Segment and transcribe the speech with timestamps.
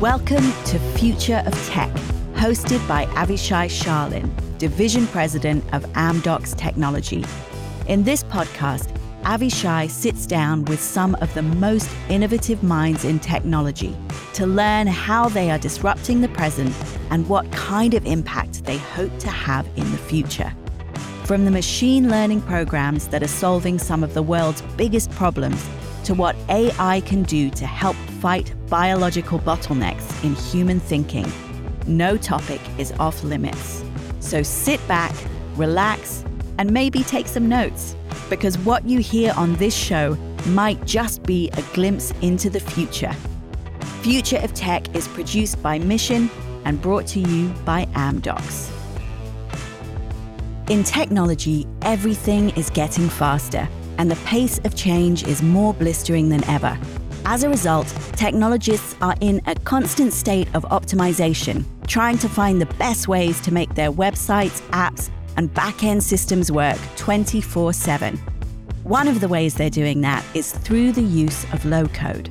[0.00, 1.90] Welcome to Future of Tech,
[2.34, 7.24] hosted by Avishai Sharlin, Division President of Amdocs Technology.
[7.88, 13.96] In this podcast, Avishai sits down with some of the most innovative minds in technology
[14.34, 16.72] to learn how they are disrupting the present
[17.10, 20.54] and what kind of impact they hope to have in the future.
[21.24, 25.68] From the machine learning programs that are solving some of the world's biggest problems
[26.04, 31.30] to what AI can do to help fight biological bottlenecks in human thinking,
[31.86, 33.82] no topic is off limits.
[34.20, 35.14] So sit back,
[35.56, 36.24] relax,
[36.58, 37.94] and maybe take some notes
[38.28, 40.16] because what you hear on this show
[40.48, 43.12] might just be a glimpse into the future.
[44.02, 46.30] Future of Tech is produced by Mission
[46.64, 48.70] and brought to you by Amdocs.
[50.68, 56.44] In technology, everything is getting faster, and the pace of change is more blistering than
[56.44, 56.78] ever.
[57.30, 62.72] As a result, technologists are in a constant state of optimization, trying to find the
[62.76, 68.16] best ways to make their websites, apps, and back end systems work 24 7.
[68.84, 72.30] One of the ways they're doing that is through the use of low code.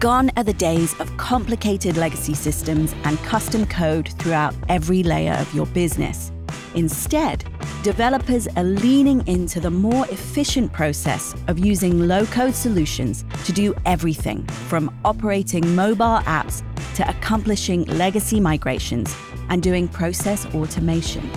[0.00, 5.52] Gone are the days of complicated legacy systems and custom code throughout every layer of
[5.52, 6.32] your business.
[6.74, 7.44] Instead,
[7.82, 13.74] developers are leaning into the more efficient process of using low code solutions to do
[13.86, 16.62] everything from operating mobile apps
[16.94, 19.14] to accomplishing legacy migrations
[19.48, 21.28] and doing process automation.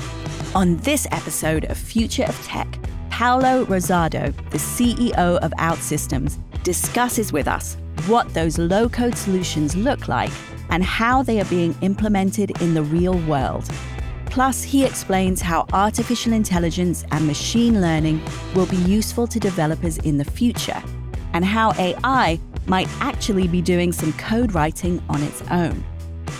[0.54, 2.68] On this episode of Future of Tech,
[3.09, 10.08] Paulo Rosado, the CEO of OutSystems, discusses with us what those low code solutions look
[10.08, 10.32] like
[10.72, 13.70] and how they are being implemented in the real world.
[14.32, 18.22] Plus, he explains how artificial intelligence and machine learning
[18.56, 20.82] will be useful to developers in the future,
[21.34, 25.84] and how AI might actually be doing some code writing on its own.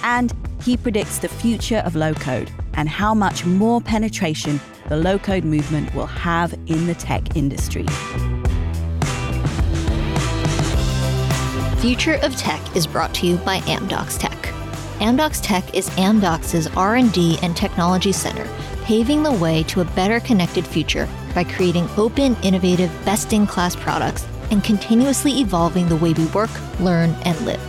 [0.04, 5.20] And he predicts the future of low code and how much more penetration the low
[5.20, 7.86] code movement will have in the tech industry.
[11.82, 14.41] Future of Tech is brought to you by Amdocs Tech.
[15.02, 18.48] Amdocs Tech is Amdocs' R&D and technology center,
[18.84, 24.64] paving the way to a better connected future by creating open, innovative, best-in-class products and
[24.64, 27.60] continuously evolving the way we work, learn, and live.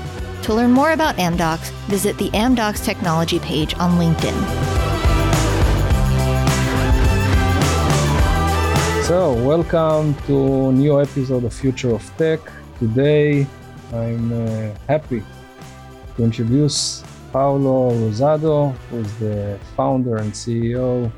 [0.42, 4.36] To learn more about Amdocs, visit the Amdocs Technology page on LinkedIn.
[9.04, 12.40] So, welcome to a new episode of Future of Tech.
[12.78, 13.46] Today,
[13.90, 15.22] I'm uh, happy
[16.16, 21.10] to introduce Paulo Rosado, who is the founder and CEO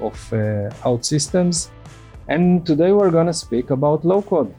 [0.00, 0.36] of uh,
[0.84, 1.70] OutSystems.
[2.28, 4.54] And today we're going to speak about low code.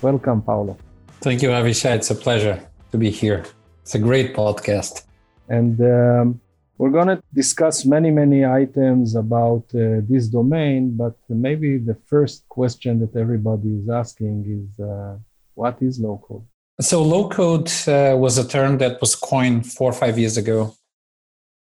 [0.00, 0.76] Welcome, Paulo.
[1.20, 1.96] Thank you, Avishai.
[1.96, 2.62] It's a pleasure
[2.92, 3.44] to be here.
[3.82, 5.02] It's a great podcast.
[5.48, 6.40] And um,
[6.78, 12.48] we're going to discuss many, many items about uh, this domain, but maybe the first
[12.48, 15.16] question that everybody is asking is uh,
[15.54, 16.46] what is low code?
[16.82, 20.74] So, low code uh, was a term that was coined four or five years ago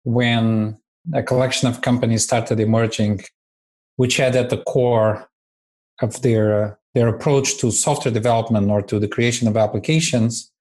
[0.05, 0.79] when
[1.15, 3.25] a collection of companies started emerging,
[3.97, 5.29] which had at the core
[6.03, 10.53] of their, uh, their approach to software development or to the creation of applications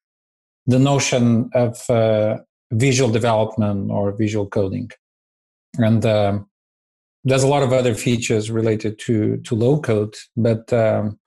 [0.68, 2.38] the notion of uh,
[2.72, 4.90] visual development or visual coding.
[5.78, 6.50] And um,
[7.24, 11.20] there's a lot of other features related to, to low code, but um,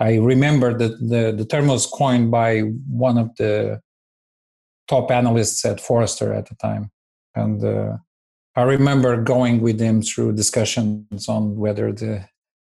[0.00, 3.80] I remember that the, the term was coined by one of the
[4.88, 6.90] top analysts at Forrester at the time.
[7.34, 7.96] And uh,
[8.56, 12.24] I remember going with him through discussions on whether the,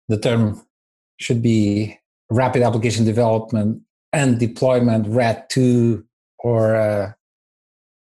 [0.07, 0.65] the term
[1.19, 1.99] should be
[2.29, 3.81] rapid application development
[4.13, 6.03] and deployment RAD2
[6.39, 7.11] or uh,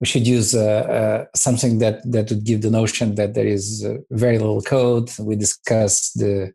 [0.00, 3.84] we should use uh, uh, something that that would give the notion that there is
[3.84, 5.10] uh, very little code.
[5.18, 6.52] We discussed the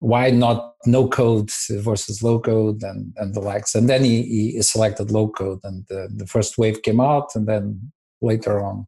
[0.00, 3.74] why not no code versus low code and, and the likes.
[3.74, 4.22] And then he,
[4.54, 8.86] he selected low code, and the, the first wave came out, and then later on,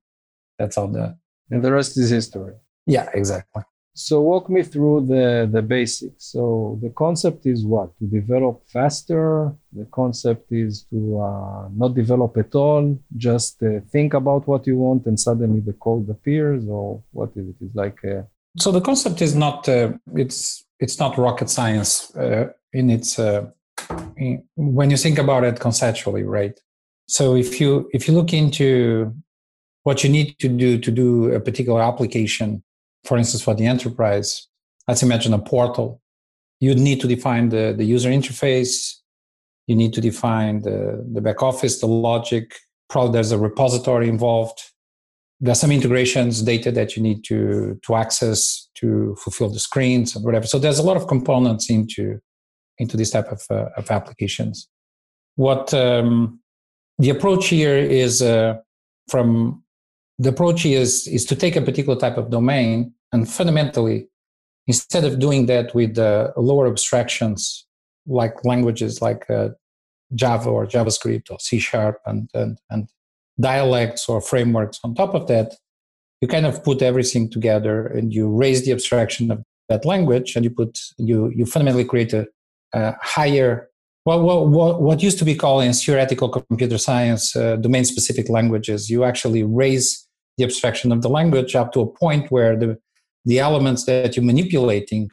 [0.58, 1.16] that's how the
[1.50, 2.54] and the rest is history.
[2.86, 3.62] Yeah, exactly.
[3.94, 6.26] So walk me through the, the basics.
[6.32, 7.96] So the concept is what?
[7.98, 9.54] To develop faster.
[9.72, 12.98] The concept is to uh, not develop at all.
[13.16, 17.48] Just uh, think about what you want and suddenly the code appears or what is
[17.48, 17.56] it?
[17.62, 18.26] It's like a...
[18.58, 23.46] So the concept is not, uh, it's, it's not rocket science uh, in its, uh,
[24.16, 26.58] in, when you think about it conceptually, right?
[27.06, 29.14] So if you, if you look into
[29.84, 32.62] what you need to do to do a particular application,
[33.04, 34.48] for instance, for the enterprise,
[34.88, 36.00] let's imagine a portal.
[36.60, 38.96] You'd need to define the, the user interface.
[39.66, 42.54] You need to define the, the back office, the logic.
[42.88, 44.60] probably there's a repository involved.
[45.38, 50.24] There's some integrations, data that you need to to access to fulfill the screens and
[50.24, 50.46] whatever.
[50.46, 52.18] So there's a lot of components into
[52.78, 54.68] into this type of, uh, of applications.
[55.36, 56.40] What um,
[56.98, 58.56] the approach here is uh,
[59.08, 59.62] from
[60.18, 64.08] the approach is is to take a particular type of domain and fundamentally
[64.66, 67.66] instead of doing that with uh, lower abstractions
[68.06, 69.50] like languages like uh,
[70.14, 72.88] java or javascript or c sharp and, and and
[73.40, 75.54] dialects or frameworks on top of that
[76.20, 80.44] you kind of put everything together and you raise the abstraction of that language and
[80.44, 82.26] you put you you fundamentally create a,
[82.72, 83.68] a higher
[84.06, 88.28] well, what, what, what, used to be called in theoretical computer science uh, domain specific
[88.28, 90.06] languages, you actually raise
[90.38, 92.78] the abstraction of the language up to a point where the,
[93.24, 95.10] the elements that you're manipulating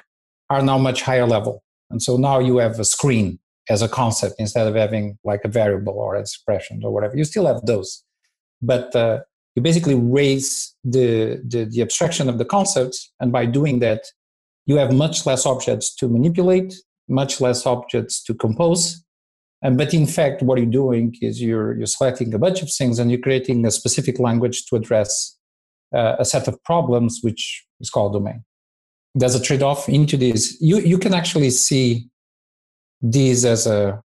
[0.52, 1.64] are now much higher level.
[1.90, 5.48] And so now you have a screen as a concept instead of having like a
[5.48, 7.18] variable or an expression or whatever.
[7.18, 8.04] You still have those.
[8.64, 9.20] But uh,
[9.56, 13.12] you basically raise the, the, the abstraction of the concepts.
[13.20, 14.02] And by doing that,
[14.66, 16.74] you have much less objects to manipulate
[17.08, 19.04] much less objects to compose.
[19.62, 23.00] And, but in fact, what you're doing is you're, you're selecting a bunch of things
[23.00, 25.38] and you're creating a specific language to address
[25.96, 28.44] uh, a set of problems, which is called domain.
[29.16, 30.58] There's a trade-off into this.
[30.60, 32.10] You, you can actually see
[33.02, 34.02] these as a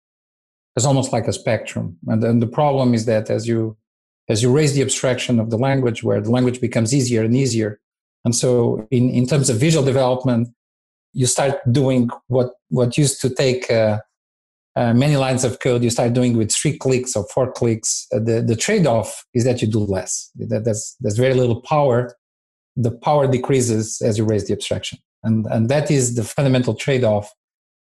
[0.76, 1.96] as almost like a spectrum.
[2.06, 3.76] And then the problem is that as you
[4.28, 7.80] as you raise the abstraction of the language, where the language becomes easier and easier,
[8.24, 10.48] and so in, in terms of visual development,
[11.12, 13.98] you start doing what what used to take uh,
[14.76, 18.06] uh, many lines of code you start doing with three clicks or four clicks.
[18.12, 20.30] Uh, the the trade-off is that you do less.
[20.36, 22.14] That there's there's very little power.
[22.76, 24.98] The power decreases as you raise the abstraction.
[25.24, 27.32] And and that is the fundamental trade-off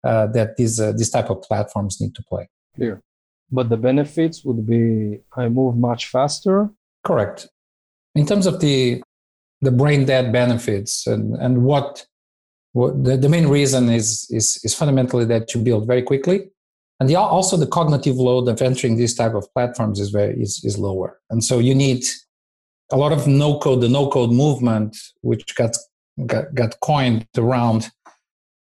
[0.04, 2.48] uh, that these uh, these type of platforms need to play.
[2.76, 3.02] Clear
[3.56, 6.56] but the benefits would be i move much faster
[7.08, 7.48] correct
[8.14, 9.02] in terms of the
[9.66, 12.06] the brain dead benefits and and what
[12.74, 16.50] the, the main reason is, is, is fundamentally that you build very quickly.
[17.00, 20.62] And the, also the cognitive load of entering these type of platforms is, very, is,
[20.64, 21.20] is lower.
[21.30, 22.04] And so you need
[22.92, 25.76] a lot of no code, the no code movement, which got,
[26.26, 27.90] got, got coined around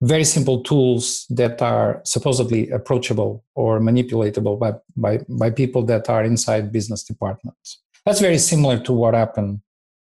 [0.01, 6.23] very simple tools that are supposedly approachable or manipulatable by, by, by people that are
[6.23, 7.81] inside business departments.
[8.05, 9.61] That's very similar to what happened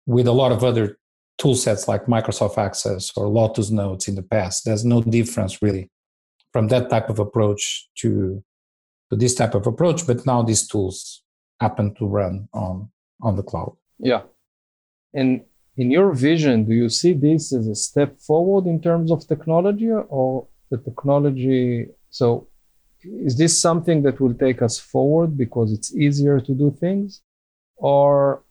[0.06, 0.99] with a lot of other
[1.38, 4.64] tool sets like Microsoft Access or Lotus Notes in the past.
[4.64, 5.90] There's no difference really
[6.52, 8.43] from that type of approach to,
[9.11, 11.23] to this type of approach, but now these tools
[11.61, 12.90] happen to run on,
[13.20, 13.76] on the cloud.
[13.99, 14.23] Yeah.
[15.12, 15.44] And
[15.76, 19.90] in your vision, do you see this as a step forward in terms of technology
[19.90, 21.87] or the technology?
[22.11, 22.49] So
[23.02, 27.20] is this something that will take us forward because it's easier to do things?
[27.76, 28.43] Or,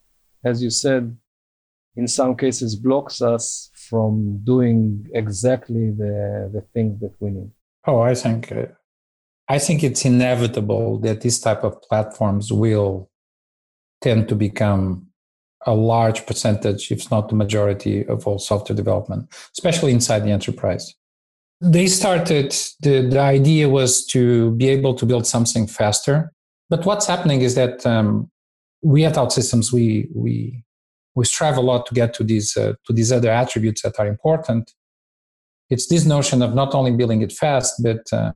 [0.44, 1.16] as you said,
[1.96, 7.50] in some cases blocks us from doing exactly the, the things that we need?
[7.86, 8.66] Oh, I think uh,
[9.48, 13.10] I think it's inevitable that these type of platforms will
[14.00, 15.05] tend to become
[15.66, 20.94] a large percentage, if not the majority, of all software development, especially inside the enterprise.
[21.60, 26.32] They started, the, the idea was to be able to build something faster.
[26.68, 28.30] But what's happening is that um,
[28.82, 30.64] we at OutSystems, we, we
[31.16, 34.06] we strive a lot to get to these uh, to these other attributes that are
[34.06, 34.72] important
[35.68, 38.32] it's this notion of not only building it fast but uh,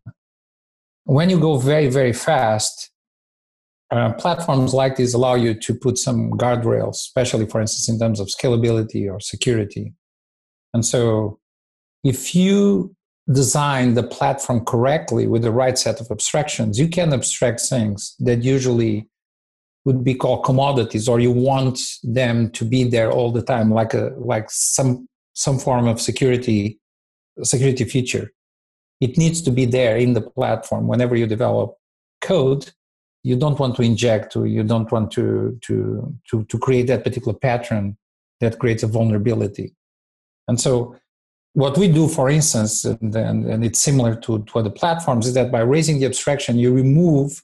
[1.04, 2.90] when you go very very fast
[3.90, 8.20] uh, platforms like this allow you to put some guardrails especially for instance in terms
[8.20, 9.92] of scalability or security.
[10.74, 11.38] And so
[12.04, 12.94] if you
[13.32, 18.42] design the platform correctly with the right set of abstractions you can abstract things that
[18.42, 19.06] usually
[19.84, 23.94] would be called commodities or you want them to be there all the time like
[23.94, 26.78] a like some some form of security
[27.42, 28.30] security feature.
[29.00, 31.76] It needs to be there in the platform whenever you develop
[32.20, 32.70] code
[33.22, 37.04] you don't want to inject or you don't want to to to, to create that
[37.04, 37.96] particular pattern
[38.40, 39.74] that creates a vulnerability.
[40.48, 40.96] And so
[41.52, 45.34] what we do for instance and, and, and it's similar to, to other platforms is
[45.34, 47.42] that by raising the abstraction you remove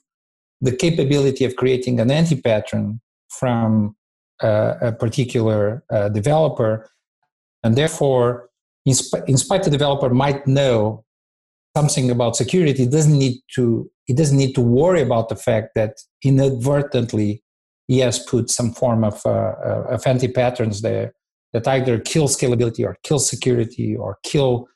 [0.61, 3.95] the capability of creating an anti-pattern from
[4.41, 6.89] uh, a particular uh, developer.
[7.63, 8.49] And therefore
[8.85, 11.03] in, sp- in spite the developer might know
[11.75, 15.69] something about security it doesn't need to it doesn't need to worry about the fact
[15.75, 17.43] that inadvertently
[17.87, 21.13] he has put some form of, uh, uh of anti-patterns there
[21.53, 24.67] that either kill scalability or kill security or kill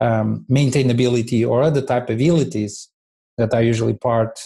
[0.00, 2.88] um, maintainability or other type of abilities
[3.36, 4.40] that are usually part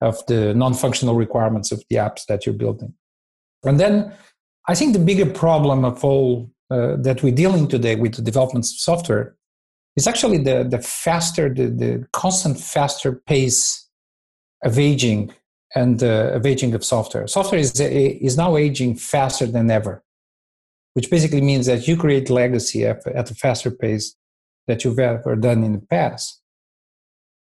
[0.00, 2.92] of the non-functional requirements of the apps that you're building.
[3.64, 4.12] And then
[4.68, 8.64] I think the bigger problem of all uh, that we're dealing today with the development
[8.64, 9.36] of software
[9.96, 13.88] is actually the, the faster, the, the constant faster pace
[14.64, 15.32] of aging
[15.74, 17.26] and uh, of aging of software.
[17.26, 20.02] Software is, is now aging faster than ever,
[20.94, 24.16] which basically means that you create legacy at, at a faster pace
[24.66, 26.40] that you've ever done in the past.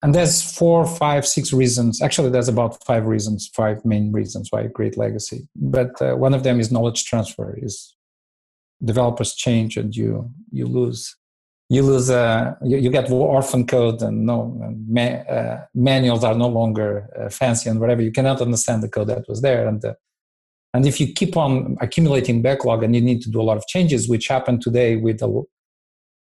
[0.03, 2.03] And there's four, five, six reasons.
[2.03, 5.49] Actually, there's about five reasons, five main reasons why create legacy.
[5.57, 7.59] But uh, one of them is knowledge transfer.
[7.61, 7.97] Is
[8.85, 11.17] developers change and you you lose
[11.69, 14.57] you lose uh, you, you, get orphan code and no
[14.87, 18.03] ma- uh, manuals are no longer uh, fancy and whatever.
[18.03, 19.67] You cannot understand the code that was there.
[19.67, 19.95] And uh,
[20.75, 23.67] and if you keep on accumulating backlog and you need to do a lot of
[23.67, 25.43] changes which happen today with a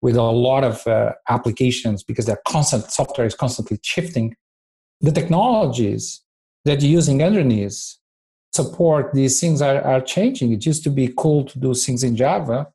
[0.00, 4.34] with a lot of uh, applications because their constant software is constantly shifting
[5.00, 6.22] the technologies
[6.64, 7.96] that you're using underneath
[8.52, 10.52] support these things are, are changing.
[10.52, 12.66] It used to be cool to do things in java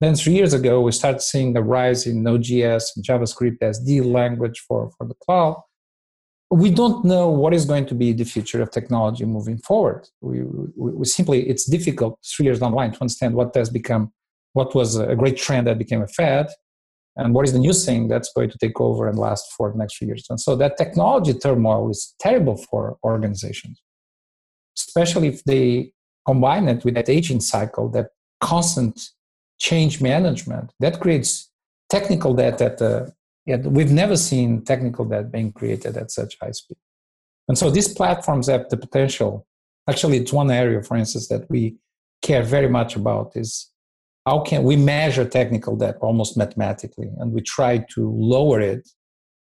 [0.00, 4.00] then three years ago, we started seeing a rise in Node.js and JavaScript as the
[4.00, 5.62] language for, for the cloud.
[6.50, 10.08] We don't know what is going to be the future of technology moving forward.
[10.20, 13.70] We, we, we simply, it's difficult three years down the line to understand what has
[13.70, 14.12] become,
[14.52, 16.48] what was a great trend that became a fad,
[17.16, 19.78] and what is the new thing that's going to take over and last for the
[19.78, 20.26] next few years.
[20.28, 23.80] And so that technology turmoil is terrible for organizations,
[24.76, 25.92] especially if they
[26.26, 28.08] combine it with that aging cycle, that
[28.40, 29.00] constant
[29.58, 30.72] change management.
[30.80, 31.50] That creates
[31.90, 33.12] technical debt at the
[33.46, 36.78] yeah, we've never seen technical debt being created at such high speed.
[37.46, 39.46] And so these platforms have the potential
[39.88, 41.76] actually it's one area for instance that we
[42.22, 43.70] care very much about is
[44.24, 48.88] how can we measure technical debt almost mathematically and we try to lower it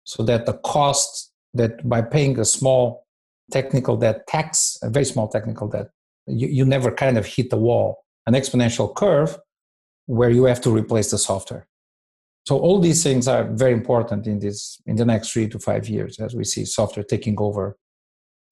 [0.06, 3.06] so that the cost that by paying a small
[3.52, 5.90] technical debt tax a very small technical debt
[6.28, 8.06] you, you never kind of hit the wall.
[8.28, 9.38] An exponential curve
[10.06, 11.68] where you have to replace the software.
[12.48, 15.88] So all these things are very important in this in the next three to five
[15.88, 17.78] years as we see software taking over,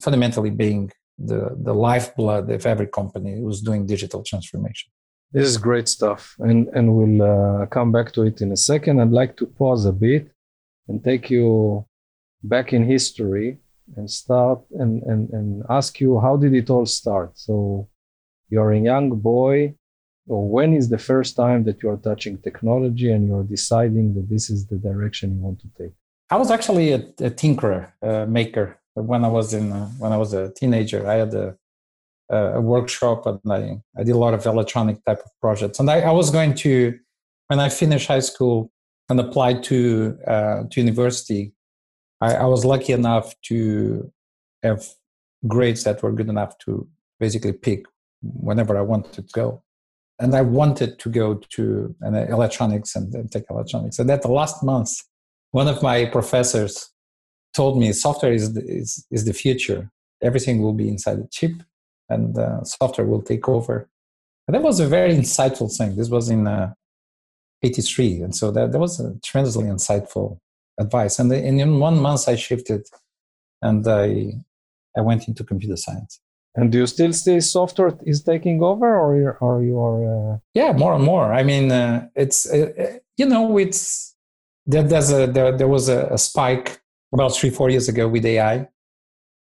[0.02, 4.92] fundamentally being the, the lifeblood of every company who's doing digital transformation.
[5.32, 6.36] This is great stuff.
[6.40, 9.00] And and we'll uh, come back to it in a second.
[9.00, 10.32] I'd like to pause a bit
[10.88, 11.86] and take you
[12.44, 13.58] back in history
[13.96, 17.38] and start and, and, and ask you how did it all start?
[17.38, 17.90] So
[18.50, 19.76] you're a young boy
[20.30, 24.50] or when is the first time that you're touching technology and you're deciding that this
[24.50, 25.94] is the direction you want to take?
[26.30, 28.80] I was actually a, a tinkerer, a maker.
[28.94, 31.56] When I was in, uh, when I was a teenager, I had a,
[32.30, 35.80] a workshop and I, I did a lot of electronic type of projects.
[35.80, 36.98] And I, I was going to,
[37.48, 38.72] when I finished high school
[39.10, 41.54] and applied to uh, to university,
[42.22, 44.12] I, I was lucky enough to
[44.62, 44.86] have
[45.48, 46.88] grades that were good enough to
[47.20, 47.86] basically pick
[48.22, 49.64] whenever I wanted to go
[50.20, 54.00] and I wanted to go to uh, electronics and, and take electronics.
[54.00, 54.92] And at the last month,
[55.52, 56.92] one of my professors
[57.54, 59.90] told me software is the, is, is the future.
[60.22, 61.54] Everything will be inside the chip,
[62.10, 63.90] and uh, software will take over.
[64.48, 65.96] And that was a very insightful thing.
[65.96, 66.74] This was in uh,
[67.64, 68.22] 83.
[68.22, 70.40] And so that, that was a tremendously insightful
[70.80, 71.20] advice.
[71.20, 72.88] And, and in one month, I shifted
[73.62, 74.34] and I,
[74.98, 76.20] I went into computer science.
[76.56, 80.34] And do you still see software is taking over, or are you are?
[80.34, 80.38] Uh...
[80.54, 81.32] Yeah, more and more.
[81.32, 84.16] I mean, uh, it's uh, uh, you know, it's
[84.66, 86.82] there, there's a there, there was a, a, spike
[87.14, 88.68] about three four years ago with AI.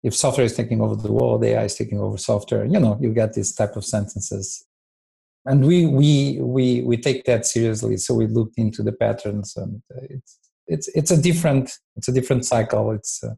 [0.02, 2.64] If software is taking over the world, AI is taking over software.
[2.64, 4.66] You know, you get these type of sentences,
[5.44, 7.98] and we we we we take that seriously.
[7.98, 12.12] So we looked into the patterns, and uh, it's it's it's a different it's a
[12.12, 12.90] different cycle.
[12.90, 13.36] It's a,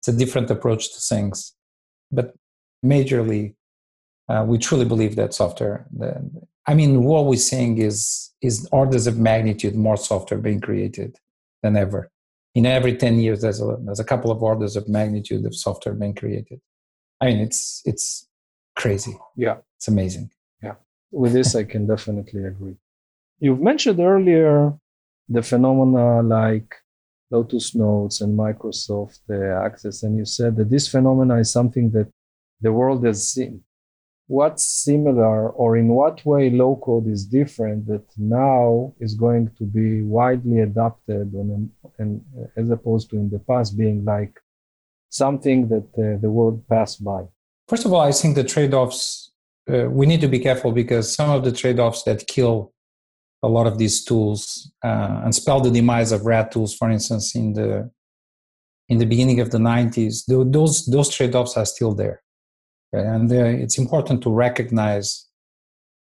[0.00, 1.54] it's a different approach to things,
[2.10, 2.34] but
[2.84, 3.54] majorly,
[4.28, 5.86] uh, we truly believe that software.
[5.96, 6.30] The,
[6.66, 11.16] I mean, what we're seeing is is orders of magnitude more software being created
[11.62, 12.10] than ever.
[12.54, 15.94] In every ten years, there's a there's a couple of orders of magnitude of software
[15.94, 16.60] being created.
[17.20, 18.28] I mean, it's it's
[18.74, 19.16] crazy.
[19.36, 20.30] Yeah, it's amazing.
[20.62, 20.74] Yeah,
[21.10, 22.76] with this, I can definitely agree.
[23.38, 24.72] You've mentioned earlier
[25.28, 26.74] the phenomena like
[27.30, 32.08] Lotus Notes and Microsoft uh, Access, and you said that this phenomena is something that
[32.60, 33.62] the world has seen.
[34.28, 39.64] What's similar or in what way low code is different that now is going to
[39.64, 42.24] be widely adopted on a, and
[42.56, 44.40] as opposed to in the past being like
[45.10, 47.22] something that uh, the world passed by?
[47.68, 49.30] First of all, I think the trade offs,
[49.72, 52.72] uh, we need to be careful because some of the trade offs that kill
[53.42, 57.34] a lot of these tools uh, and spell the demise of RAD tools, for instance,
[57.36, 57.90] in the
[58.88, 62.22] in the beginning of the 90s, those, those trade offs are still there.
[62.92, 65.26] And uh, it's important to recognize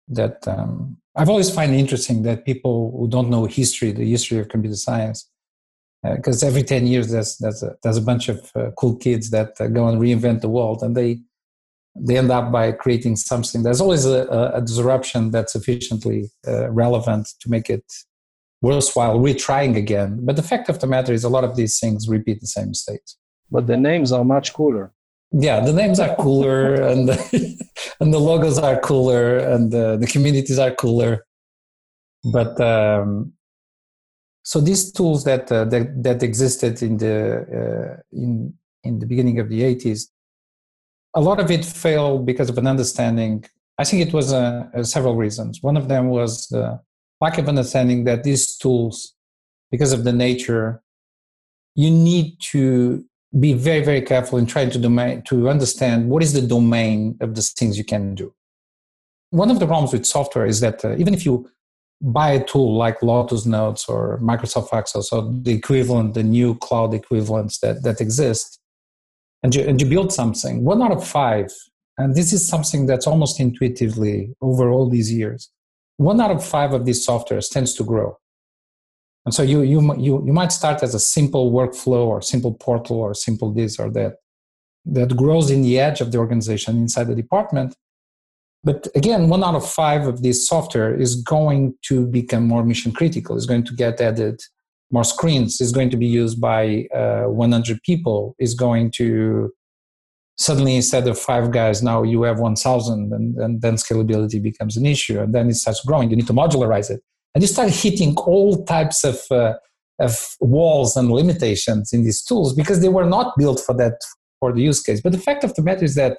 [0.08, 4.38] that um, I've always find it interesting that people who don't know history, the history
[4.38, 5.28] of computer science,
[6.02, 9.30] because uh, every 10 years there's, there's, a, there's a bunch of uh, cool kids
[9.30, 11.18] that uh, go and reinvent the world and they,
[11.96, 13.64] they end up by creating something.
[13.64, 17.84] There's always a, a disruption that's sufficiently uh, relevant to make it
[18.62, 20.20] worthwhile retrying again.
[20.22, 22.68] But the fact of the matter is, a lot of these things repeat the same
[22.68, 23.16] mistakes.
[23.50, 24.92] But the names are much cooler.
[25.30, 27.68] Yeah, the names are cooler, and the,
[28.00, 31.26] and the logos are cooler, and the, the communities are cooler.
[32.32, 33.34] But um,
[34.42, 37.16] so these tools that uh, that, that existed in the
[37.58, 40.08] uh, in in the beginning of the 80s,
[41.14, 43.44] a lot of it failed because of an understanding.
[43.76, 45.62] I think it was uh, several reasons.
[45.62, 46.80] One of them was the
[47.20, 49.14] lack of understanding that these tools,
[49.70, 50.82] because of the nature,
[51.74, 53.04] you need to
[53.38, 57.34] be very, very careful in trying to domain, to understand what is the domain of
[57.34, 58.32] the things you can do.
[59.30, 61.48] One of the problems with software is that uh, even if you
[62.00, 66.94] buy a tool like Lotus Notes or Microsoft Access or the equivalent, the new cloud
[66.94, 68.58] equivalents that, that exist,
[69.42, 71.52] and you, and you build something, one out of five,
[71.98, 75.50] and this is something that's almost intuitively over all these years,
[75.98, 78.16] one out of five of these softwares tends to grow.
[79.28, 82.96] And so you, you, you, you might start as a simple workflow or simple portal
[82.96, 84.14] or simple this or that
[84.86, 87.76] that grows in the edge of the organization inside the department.
[88.64, 92.90] But again, one out of five of this software is going to become more mission
[92.90, 94.40] critical, is going to get added
[94.90, 99.52] more screens, is going to be used by uh, 100 people, is going to
[100.38, 104.86] suddenly instead of five guys now you have 1000 and, and then scalability becomes an
[104.86, 107.02] issue and then it starts growing you need to modularize it
[107.34, 109.54] and you start hitting all types of, uh,
[110.00, 113.98] of walls and limitations in these tools because they were not built for that
[114.40, 115.00] for the use case.
[115.00, 116.18] But the fact of the matter is that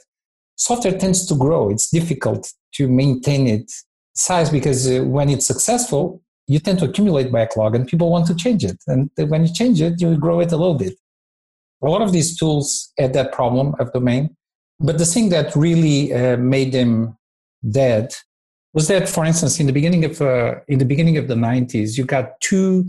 [0.58, 1.70] software tends to grow.
[1.70, 7.32] It's difficult to maintain its size because uh, when it's successful you tend to accumulate
[7.32, 8.78] backlog and people want to change it.
[8.88, 10.94] And when you change it you grow it a little bit.
[11.82, 14.36] A lot of these tools had that problem of domain.
[14.80, 17.18] But the thing that really uh, made them
[17.70, 18.14] dead
[18.74, 21.98] was that, for instance, in the beginning of uh, in the beginning of the 90s,
[21.98, 22.86] you got two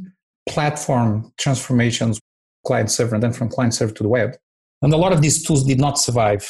[0.48, 2.20] platform transformations,
[2.66, 4.36] client server, and then from client server to the web.
[4.82, 6.48] And a lot of these tools did not survive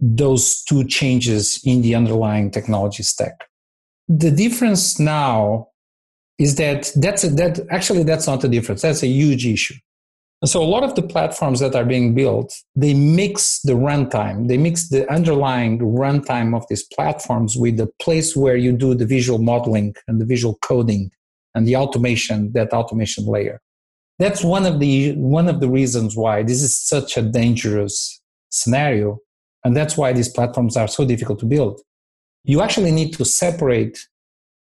[0.00, 3.48] those two changes in the underlying technology stack.
[4.08, 5.68] The difference now
[6.38, 8.82] is that that's a, that actually that's not a difference.
[8.82, 9.74] That's a huge issue.
[10.46, 14.56] So a lot of the platforms that are being built, they mix the runtime, they
[14.56, 19.38] mix the underlying runtime of these platforms with the place where you do the visual
[19.38, 21.10] modeling and the visual coding
[21.54, 23.60] and the automation, that automation layer.
[24.18, 29.18] That's one of the one of the reasons why this is such a dangerous scenario.
[29.64, 31.80] And that's why these platforms are so difficult to build.
[32.44, 33.98] You actually need to separate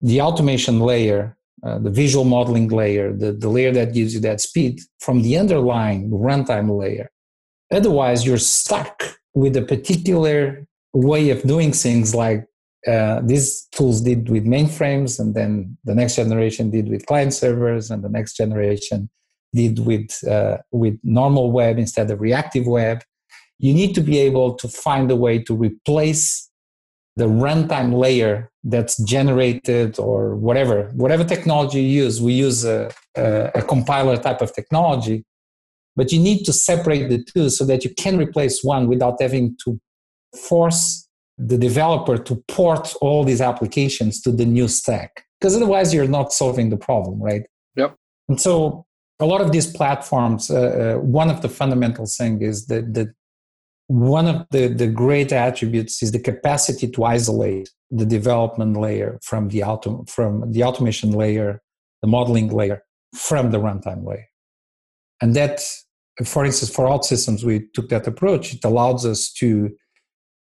[0.01, 4.41] the automation layer uh, the visual modeling layer, the, the layer that gives you that
[4.41, 7.09] speed, from the underlying runtime layer.
[7.71, 12.45] Otherwise, you're stuck with a particular way of doing things like
[12.87, 17.89] uh, these tools did with mainframes, and then the next generation did with client servers,
[17.89, 19.09] and the next generation
[19.53, 23.01] did with, uh, with normal web instead of reactive web.
[23.59, 26.49] You need to be able to find a way to replace
[27.17, 33.51] the runtime layer that's generated or whatever whatever technology you use we use a, a,
[33.55, 35.25] a, compiler type of technology
[35.95, 39.57] but you need to separate the two so that you can replace one without having
[39.63, 39.79] to
[40.47, 46.07] force the developer to port all these applications to the new stack because otherwise you're
[46.19, 47.43] not solving the problem right?
[47.75, 47.95] Yep.
[48.29, 48.85] And so
[49.19, 50.55] a lot of these platforms uh,
[50.97, 53.11] uh, one of the fundamental thing is that the
[53.87, 59.47] one of the, the great attributes is the capacity to isolate the development layer from
[59.49, 61.61] the auto, from the automation layer,
[62.01, 62.83] the modeling layer
[63.15, 64.27] from the runtime layer.
[65.21, 65.61] And that,
[66.25, 68.53] for instance, for all OutSystems, we took that approach.
[68.53, 69.69] It allows us to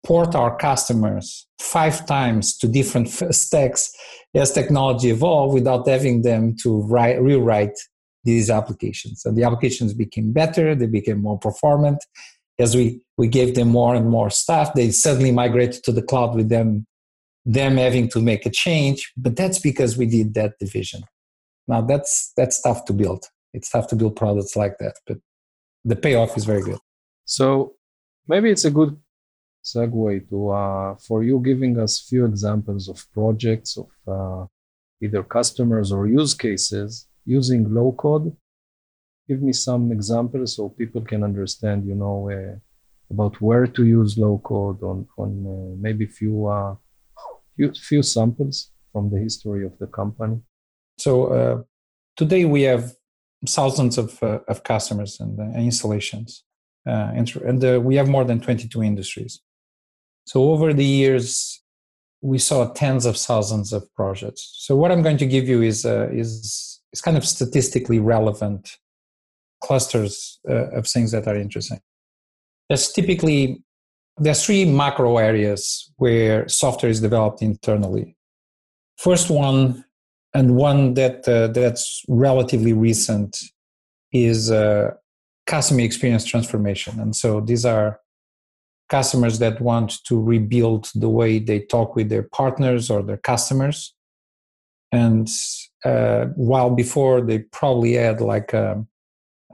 [0.06, 3.92] port our customers five times to different stacks
[4.34, 7.78] as technology evolved without having them to write, rewrite
[8.24, 9.24] these applications.
[9.24, 12.02] And the applications became better, they became more performant,
[12.58, 16.34] as we we gave them more and more stuff they suddenly migrated to the cloud
[16.34, 16.86] with them
[17.46, 19.12] them having to make a change.
[19.18, 21.02] But that's because we did that division.
[21.68, 23.26] Now that's that's tough to build.
[23.52, 25.18] It's tough to build products like that but
[25.84, 26.78] the payoff is very good.
[27.24, 27.74] So
[28.26, 28.98] maybe it's a good
[29.64, 34.46] segue to uh, for you giving us few examples of projects of uh,
[35.02, 38.36] either customers or use cases using low code
[39.28, 42.56] give me some examples so people can understand, you know, uh,
[43.10, 46.74] about where to use low code on on uh, maybe few uh,
[47.56, 50.40] few few samples from the history of the company.
[50.98, 51.62] So uh,
[52.16, 52.92] today we have
[53.48, 56.44] thousands of uh, of customers and uh, installations,
[56.86, 59.40] and, and we have more than 22 industries.
[60.26, 61.60] So over the years,
[62.22, 64.54] we saw tens of thousands of projects.
[64.64, 68.78] So what I'm going to give you is is is kind of statistically relevant
[69.66, 71.80] clusters uh, of things that are interesting.
[72.68, 73.62] There's typically
[74.16, 78.16] there's three macro areas where software is developed internally.
[78.96, 79.84] First one,
[80.34, 83.36] and one that uh, that's relatively recent,
[84.12, 84.90] is uh,
[85.46, 87.00] customer experience transformation.
[87.00, 88.00] And so these are
[88.88, 93.94] customers that want to rebuild the way they talk with their partners or their customers.
[94.92, 95.28] And
[95.84, 98.84] uh, while before they probably had like a,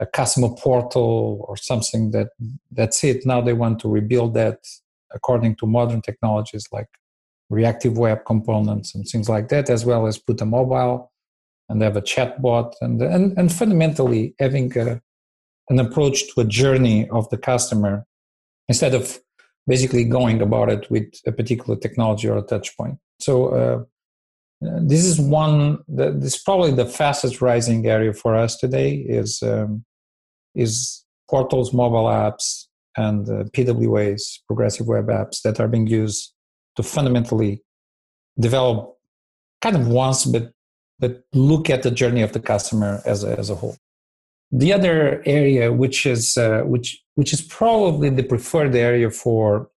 [0.01, 2.29] a customer portal or something that
[2.71, 4.59] that's it, now they want to rebuild that
[5.13, 6.89] according to modern technologies like
[7.49, 11.11] reactive web components and things like that, as well as put a mobile
[11.69, 14.99] and have a chatbot and and, and fundamentally having a,
[15.69, 18.05] an approach to a journey of the customer
[18.67, 19.19] instead of
[19.67, 22.97] basically going about it with a particular technology or a touch point.
[23.19, 23.83] So uh,
[24.61, 29.83] this is one this is probably the fastest rising area for us today is um,
[30.55, 32.65] is portals, mobile apps,
[32.97, 36.33] and uh, PWAs, progressive web apps that are being used
[36.75, 37.63] to fundamentally
[38.39, 38.97] develop
[39.61, 40.51] kind of once, but
[40.99, 43.75] but look at the journey of the customer as a, as a whole.
[44.51, 49.69] The other area, which is uh, which which is probably the preferred area for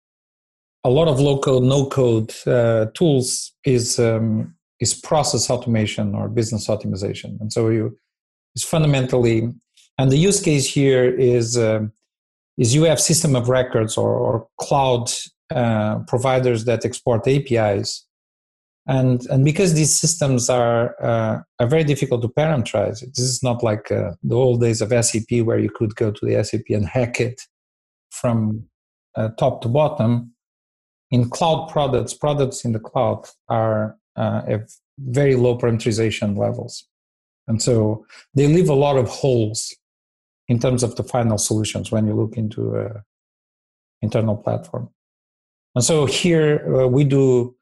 [0.84, 6.28] a lot of low code, no code uh, tools, is um, is process automation or
[6.28, 7.40] business optimization.
[7.40, 7.98] And so you
[8.56, 9.54] is fundamentally,
[9.98, 11.82] and the use case here is uh,
[12.58, 15.10] is you have system of records or, or cloud
[15.54, 18.06] uh, providers that export APIs,
[18.88, 23.64] and and because these systems are uh, are very difficult to parameterize, this is not
[23.64, 26.88] like uh, the old days of SAP where you could go to the SAP and
[26.88, 27.42] hack it
[28.12, 28.66] from
[29.16, 30.32] uh, top to bottom.
[31.12, 36.88] In cloud products, products in the cloud are uh, have very low parameterization levels.
[37.48, 39.76] And so they leave a lot of holes
[40.48, 43.04] in terms of the final solutions when you look into a
[44.02, 44.90] internal platform.
[45.76, 47.56] And so here uh, we do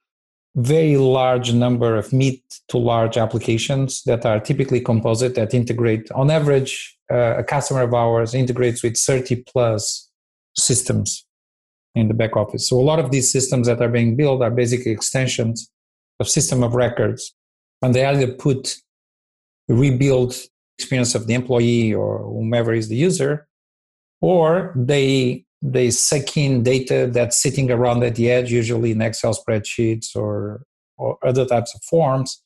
[0.56, 2.36] very large number of mid
[2.68, 7.94] to large applications that are typically composite that integrate on average uh, a customer of
[7.94, 10.10] ours integrates with 30 plus
[10.58, 11.26] systems
[11.96, 14.52] in the back office so a lot of these systems that are being built are
[14.52, 15.72] basically extensions
[16.20, 17.34] of system of records
[17.82, 18.76] and they either put
[19.70, 20.36] rebuild
[20.82, 23.48] experience of the employee or whomever is the user
[24.22, 29.34] or they they suck in data that's sitting around at the edge usually in excel
[29.34, 30.64] spreadsheets or
[30.98, 32.44] or other types of forms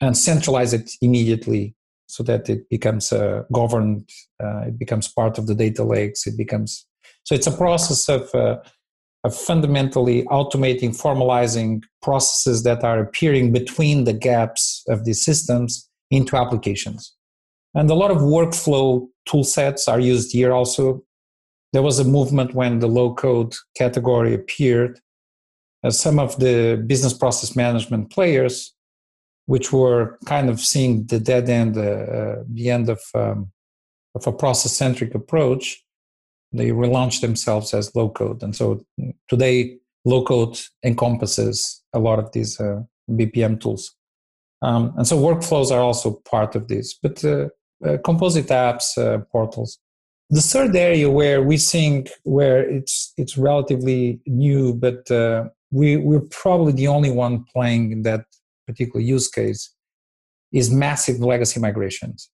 [0.00, 1.74] and centralize it immediately
[2.08, 4.08] so that it becomes uh, governed
[4.42, 6.86] uh, it becomes part of the data lakes it becomes
[7.24, 8.56] so it's a process of uh,
[9.26, 16.36] of fundamentally automating, formalizing processes that are appearing between the gaps of these systems into
[16.36, 17.15] applications.
[17.76, 21.02] And a lot of workflow tool sets are used here also.
[21.72, 24.98] There was a movement when the low code category appeared.
[25.84, 28.74] As some of the business process management players,
[29.44, 33.52] which were kind of seeing the dead end, uh, uh, the end of, um,
[34.14, 35.84] of a process centric approach,
[36.52, 38.84] they relaunched themselves as low code and so
[39.28, 43.94] today low code encompasses a lot of these uh, bpm tools
[44.62, 47.48] um, and so workflows are also part of this but uh, uh,
[48.04, 49.78] composite apps uh, portals
[50.30, 56.28] the third area where we think where it's it's relatively new but uh, we we're
[56.30, 58.24] probably the only one playing in that
[58.66, 59.74] particular use case
[60.52, 62.30] is massive legacy migrations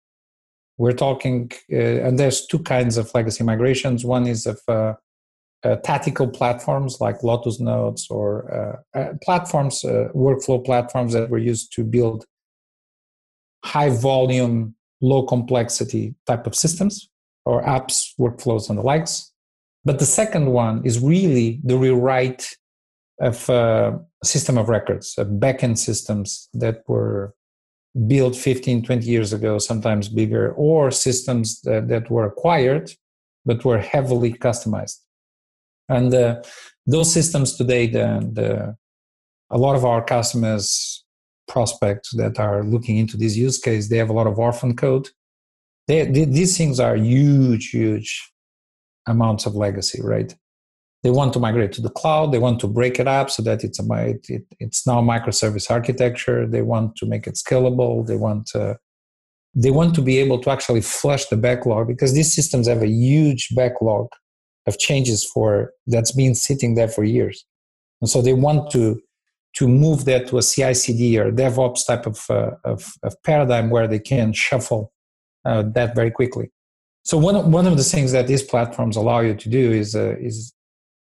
[0.78, 4.04] we're talking, uh, and there's two kinds of legacy migrations.
[4.04, 4.94] One is of uh,
[5.62, 11.38] uh, tactical platforms like Lotus Notes or uh, uh, platforms, uh, workflow platforms that were
[11.38, 12.24] used to build
[13.64, 17.10] high volume, low complexity type of systems
[17.44, 19.32] or apps, workflows, and the likes.
[19.84, 22.56] But the second one is really the rewrite
[23.20, 27.34] of a system of records, of backend systems that were
[28.06, 32.92] built 15, 20 years ago, sometimes bigger, or systems that, that were acquired
[33.44, 34.98] but were heavily customized.
[35.88, 36.42] And uh,
[36.86, 38.76] those systems today, the, the,
[39.50, 41.01] a lot of our customers,
[41.48, 45.08] prospects that are looking into this use case, they have a lot of orphan code.
[45.88, 48.32] they, they, these things are huge, huge
[49.06, 50.34] amounts of legacy, right?
[51.02, 52.30] They want to migrate to the cloud.
[52.30, 55.70] They want to break it up so that it's a it, it, it's now microservice
[55.70, 56.46] architecture.
[56.46, 58.06] They want to make it scalable.
[58.06, 58.78] They want to,
[59.54, 62.88] they want to be able to actually flush the backlog because these systems have a
[62.88, 64.06] huge backlog
[64.66, 67.44] of changes for that's been sitting there for years,
[68.00, 69.00] and so they want to
[69.54, 73.86] to move that to a CI/CD or DevOps type of, uh, of, of paradigm where
[73.86, 74.92] they can shuffle
[75.44, 76.50] uh, that very quickly.
[77.04, 79.94] So one of, one of the things that these platforms allow you to do is
[79.94, 80.54] uh, is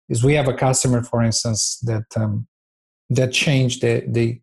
[0.10, 2.48] is we have a customer, for instance, that um,
[3.10, 4.42] that changed they they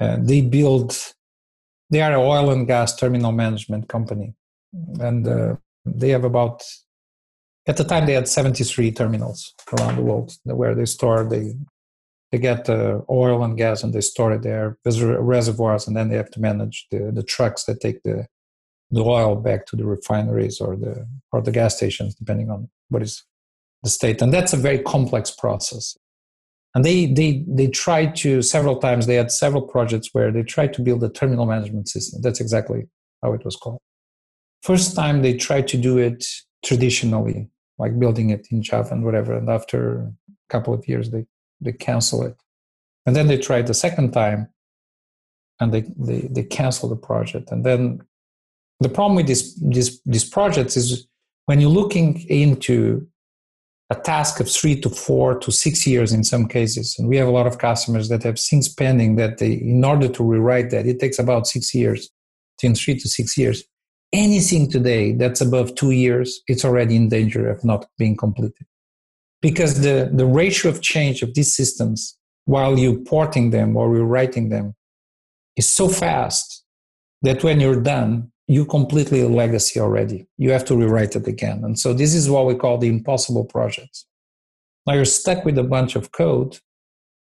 [0.00, 0.96] uh, they build
[1.90, 4.34] they are an oil and gas terminal management company,
[5.00, 5.56] and uh,
[5.86, 6.62] they have about
[7.66, 11.54] at the time they had 73 terminals around the world where they store they
[12.30, 14.76] they get uh, oil and gas and they store it there.
[14.84, 18.26] There's reservoirs, and then they have to manage the, the trucks that take the
[18.90, 23.02] the oil back to the refineries or the or the gas stations, depending on what
[23.02, 23.24] is
[23.82, 24.22] the state.
[24.22, 25.96] And that's a very complex process.
[26.74, 29.06] And they they they tried to several times.
[29.06, 32.20] They had several projects where they tried to build a terminal management system.
[32.22, 32.88] That's exactly
[33.22, 33.80] how it was called.
[34.62, 36.24] First time they tried to do it
[36.64, 39.34] traditionally, like building it in Java and whatever.
[39.34, 40.12] And after a
[40.50, 41.24] couple of years, they
[41.60, 42.36] they cancel it.
[43.06, 44.48] And then they tried the second time
[45.60, 47.50] and they, they, they cancel the project.
[47.50, 48.00] And then
[48.80, 51.06] the problem with this, this, these projects is
[51.46, 53.08] when you're looking into
[53.90, 57.26] a task of three to four to six years in some cases, and we have
[57.26, 60.86] a lot of customers that have things pending that they, in order to rewrite that,
[60.86, 62.10] it takes about six years,
[62.56, 63.64] between three to six years.
[64.12, 68.66] Anything today that's above two years, it's already in danger of not being completed
[69.40, 74.48] because the, the ratio of change of these systems while you porting them or rewriting
[74.48, 74.74] them
[75.56, 76.64] is so fast
[77.22, 80.26] that when you're done you completely legacy already.
[80.38, 81.62] You have to rewrite it again.
[81.64, 84.06] And so this is what we call the impossible projects.
[84.86, 86.58] Now you're stuck with a bunch of code.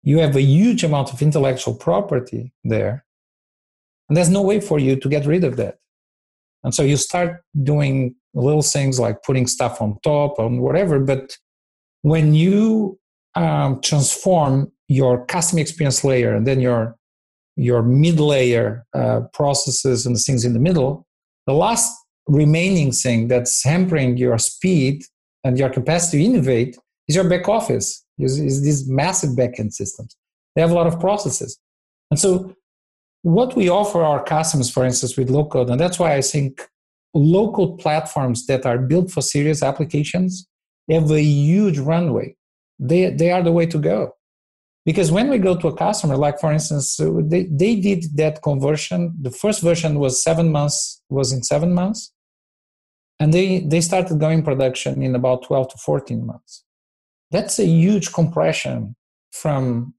[0.02, 3.06] You have a huge amount of intellectual property there.
[4.10, 5.78] And there's no way for you to get rid of that.
[6.64, 11.38] And so you start doing little things like putting stuff on top and whatever but
[12.04, 13.00] when you
[13.36, 16.96] um, transform your custom experience layer and then your
[17.56, 21.06] your mid layer uh, processes and things in the middle,
[21.46, 21.92] the last
[22.28, 25.04] remaining thing that's hampering your speed
[25.44, 28.04] and your capacity to innovate is your back office.
[28.20, 30.16] Is, is these massive backend systems.
[30.56, 31.58] They have a lot of processes,
[32.12, 32.56] and so
[33.24, 36.62] what we offer our customers, for instance, with low code, and that's why I think
[37.16, 40.48] low code platforms that are built for serious applications
[40.90, 42.36] have a huge runway.
[42.80, 44.16] They, they are the way to go.
[44.86, 48.42] Because when we go to a customer, like for instance, uh, they, they did that
[48.42, 49.16] conversion.
[49.22, 52.12] The first version was seven months, was in seven months.
[53.20, 56.66] And they, they started going production in about 12 to 14 months.
[57.32, 58.96] That's a huge compression
[59.32, 59.94] from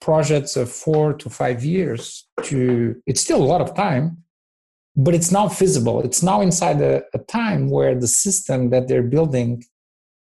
[0.00, 4.18] projects of four to five years to, it's still a lot of time,
[4.94, 6.02] but it's now feasible.
[6.02, 9.64] It's now inside a, a time where the system that they're building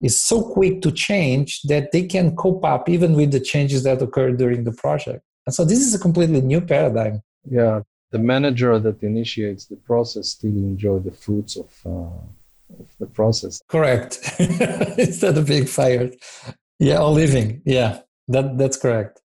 [0.02, 4.00] is so quick to change that they can cope up even with the changes that
[4.00, 5.22] occur during the project.
[5.46, 7.22] And so this is a completely new paradigm.
[7.44, 7.80] Yeah,
[8.10, 13.60] the manager that initiates the process still enjoy the fruits of, uh, of the process.
[13.68, 14.20] Correct.
[14.38, 16.16] Instead of being fired.
[16.78, 17.62] Yeah, or leaving.
[17.64, 19.20] Yeah, that that's correct.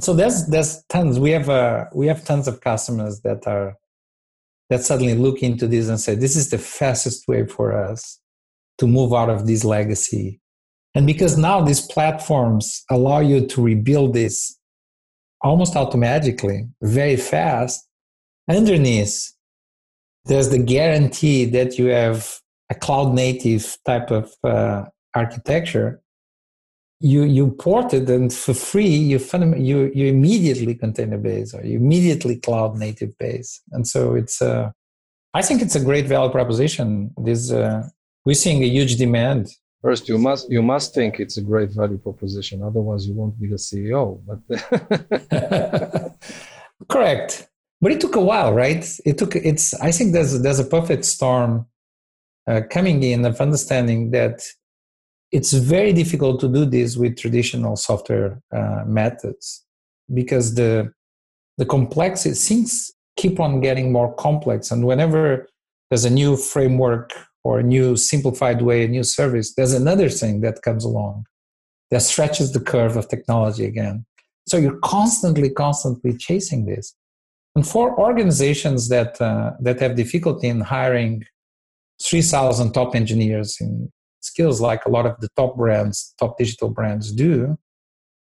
[0.00, 1.18] So there's there's tons.
[1.18, 3.76] We have uh, we have tons of customers that are
[4.68, 8.18] that suddenly look into this and say this is the fastest way for us
[8.82, 10.40] to move out of this legacy.
[10.96, 14.58] And because now these platforms allow you to rebuild this
[15.40, 17.88] almost automatically, very fast,
[18.50, 19.32] underneath,
[20.24, 22.40] there's the guarantee that you have
[22.70, 26.00] a cloud native type of uh, architecture.
[26.98, 29.20] You, you port it and for free, you,
[29.56, 33.60] you, you immediately container based or you immediately cloud native base.
[33.70, 34.72] And so it's, uh,
[35.34, 37.12] I think it's a great value proposition.
[37.16, 37.88] This, uh,
[38.24, 39.48] we're seeing a huge demand.
[39.82, 42.62] First, you must you must think it's a great value proposition.
[42.62, 44.20] Otherwise, you won't be the CEO.
[44.26, 44.40] But
[46.88, 47.48] correct.
[47.80, 48.88] But it took a while, right?
[49.04, 49.34] It took.
[49.34, 49.74] It's.
[49.74, 51.66] I think there's there's a perfect storm
[52.46, 54.44] uh, coming in of understanding that
[55.32, 59.64] it's very difficult to do this with traditional software uh, methods
[60.14, 60.92] because the
[61.58, 65.48] the complexity things keep on getting more complex, and whenever
[65.90, 67.10] there's a new framework
[67.44, 71.26] or a new simplified way, a new service, there's another thing that comes along
[71.90, 74.04] that stretches the curve of technology again.
[74.48, 76.94] So you're constantly, constantly chasing this.
[77.54, 81.24] And for organizations that uh, that have difficulty in hiring
[82.02, 87.12] 3,000 top engineers in skills like a lot of the top brands, top digital brands
[87.12, 87.58] do.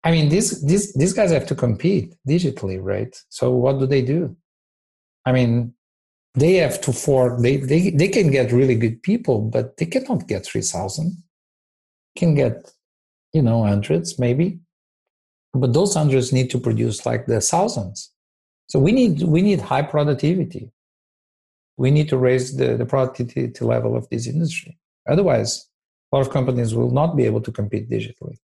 [0.03, 3.15] I mean, these, these, these guys have to compete digitally, right?
[3.29, 4.35] So what do they do?
[5.25, 5.73] I mean,
[6.37, 10.27] they have to fork, they, they, they can get really good people, but they cannot
[10.27, 11.23] get 3,000.
[12.15, 12.71] Can get,
[13.33, 14.59] you know, hundreds maybe.
[15.53, 18.11] But those hundreds need to produce like the thousands.
[18.69, 20.71] So we need, we need high productivity
[21.77, 24.77] we need to raise the, the productivity level of this industry.
[25.07, 25.69] Otherwise,
[26.11, 28.37] a lot of companies will not be able to compete digitally.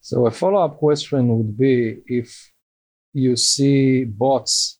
[0.00, 2.50] So, a follow up question would be if
[3.12, 4.78] you see bots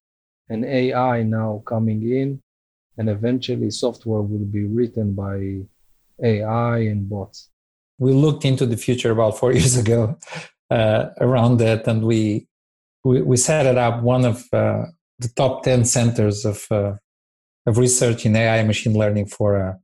[0.48, 2.40] and AI now coming in,
[2.98, 5.60] and eventually software will be written by
[6.22, 7.48] AI and bots.
[7.98, 10.18] We looked into the future about four years ago
[10.70, 12.46] uh, around that, and we,
[13.04, 14.84] we, we set it up one of uh,
[15.18, 16.94] the top 10 centers of uh,
[17.66, 19.74] of research in AI and machine learning for uh,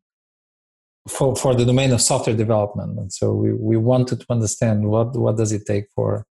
[1.08, 2.98] for for the domain of software development.
[2.98, 6.26] And so we we wanted to understand what what does it take for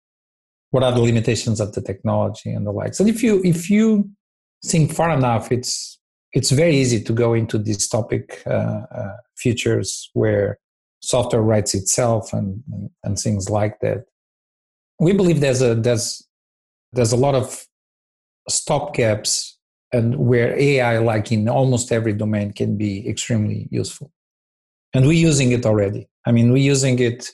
[0.70, 3.00] what are the limitations of the technology and the likes.
[3.00, 4.10] And if you if you
[4.64, 5.98] think far enough, it's
[6.32, 10.58] it's very easy to go into this topic uh, uh, futures where
[11.00, 14.04] software writes itself and, and, and things like that.
[14.98, 16.26] We believe there's a there's
[16.92, 17.66] there's a lot of
[18.48, 19.58] stop gaps
[19.92, 24.12] and where AI, like in almost every domain, can be extremely useful.
[24.94, 26.08] And we're using it already.
[26.26, 27.30] I mean, we're using it.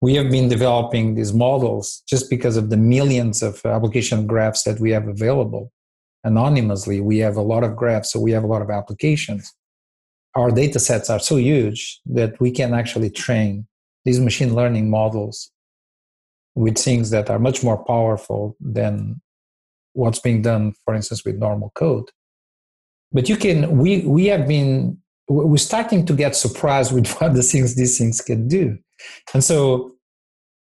[0.00, 4.80] We have been developing these models just because of the millions of application graphs that
[4.80, 5.72] we have available
[6.24, 7.00] anonymously.
[7.00, 9.54] We have a lot of graphs, so we have a lot of applications.
[10.34, 13.66] Our data sets are so huge that we can actually train
[14.04, 15.50] these machine learning models
[16.54, 19.20] with things that are much more powerful than
[19.92, 22.10] what's being done, for instance, with normal code.
[23.12, 27.42] But you can, we, we have been, we're starting to get surprised with what the
[27.42, 28.78] things these things can do.
[29.32, 29.92] And so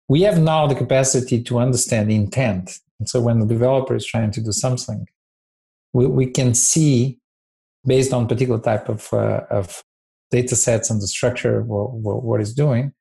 [0.09, 2.79] we have now the capacity to understand intent.
[2.99, 5.07] And so when the developer is trying to do something,
[5.93, 7.19] we, we can see
[7.85, 9.83] based on particular type of, uh, of
[10.31, 12.93] data sets and the structure what, what, what he's doing,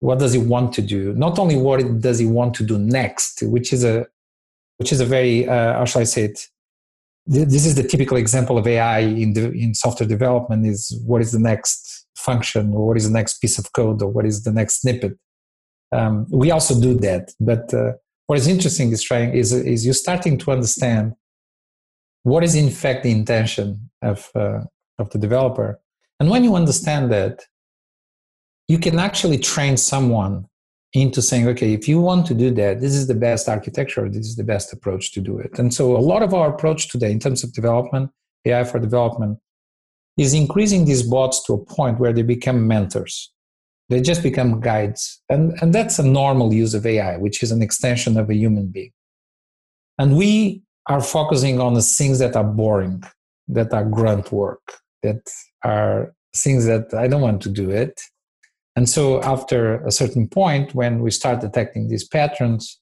[0.00, 1.12] what does he want to do?
[1.14, 4.06] Not only what does he want to do next, which is a,
[4.78, 6.46] which is a very, uh, how shall I say it?
[7.26, 11.32] This is the typical example of AI in, the, in software development is what is
[11.32, 14.52] the next function or what is the next piece of code or what is the
[14.52, 15.16] next snippet.
[15.92, 17.30] Um, we also do that.
[17.40, 17.92] But uh,
[18.26, 21.14] what is interesting is trying is, is you starting to understand
[22.26, 24.58] what is in fact the intention of, uh,
[24.98, 25.80] of the developer.
[26.18, 27.44] And when you understand that,
[28.66, 30.46] you can actually train someone
[30.92, 34.26] into saying, okay, if you want to do that, this is the best architecture, this
[34.26, 35.56] is the best approach to do it.
[35.60, 38.10] And so a lot of our approach today in terms of development,
[38.44, 39.38] AI for development,
[40.16, 43.30] is increasing these bots to a point where they become mentors.
[43.88, 45.22] They just become guides.
[45.28, 48.66] And, and that's a normal use of AI, which is an extension of a human
[48.66, 48.90] being.
[49.96, 53.02] And we are focusing on the things that are boring,
[53.48, 54.60] that are grunt work,
[55.02, 55.28] that
[55.64, 58.00] are things that I don't want to do it.
[58.76, 62.78] And so, after a certain point, when we start detecting these patterns,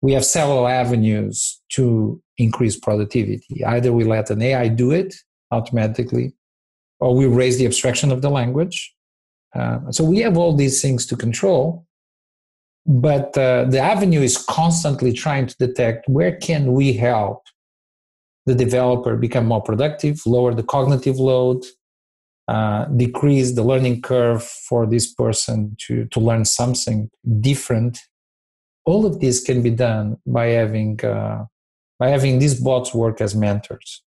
[0.00, 3.64] we have several avenues to increase productivity.
[3.64, 5.14] Either we let an AI do it
[5.50, 6.32] automatically,
[7.00, 8.94] or we raise the abstraction of the language.
[9.54, 11.84] Uh, so, we have all these things to control.
[12.86, 17.44] But uh, the avenue is constantly trying to detect where can we help
[18.46, 21.64] the developer become more productive, lower the cognitive load,
[22.46, 27.98] uh, decrease the learning curve for this person to, to learn something different.
[28.84, 31.46] All of this can be done by having, uh,
[31.98, 34.02] by having these bots work as mentors.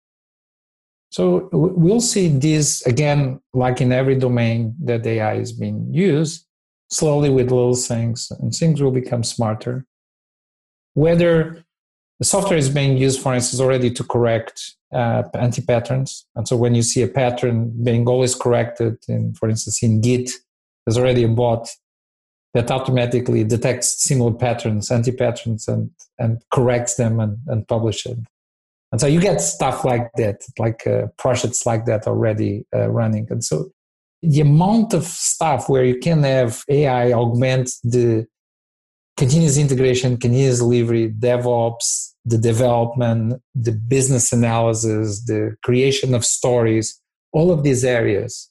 [1.10, 6.46] So we'll see this again, like in every domain that AI is being used,
[6.92, 9.86] slowly with little things, and things will become smarter.
[10.94, 11.64] Whether
[12.20, 16.26] the software is being used, for instance, already to correct uh, anti-patterns.
[16.36, 20.30] And so when you see a pattern being always corrected, in, for instance, in Git,
[20.84, 21.68] there's already a bot
[22.54, 28.18] that automatically detects similar patterns, anti-patterns, and, and corrects them and, and publish it.
[28.92, 33.26] And so you get stuff like that, like uh, projects like that already uh, running.
[33.30, 33.72] And so
[34.22, 38.26] the amount of stuff where you can have AI augment the
[39.16, 47.00] continuous integration, continuous delivery, DevOps, the development, the business analysis, the creation of stories,
[47.32, 48.50] all of these areas,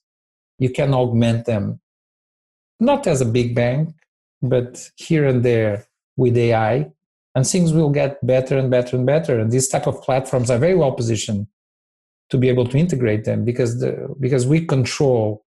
[0.60, 1.80] you can augment them,
[2.80, 3.94] not as a big bang,
[4.42, 5.86] but here and there
[6.18, 6.92] with AI,
[7.34, 9.40] and things will get better and better and better.
[9.40, 11.48] And these type of platforms are very well positioned
[12.30, 15.44] to be able to integrate them because the because we control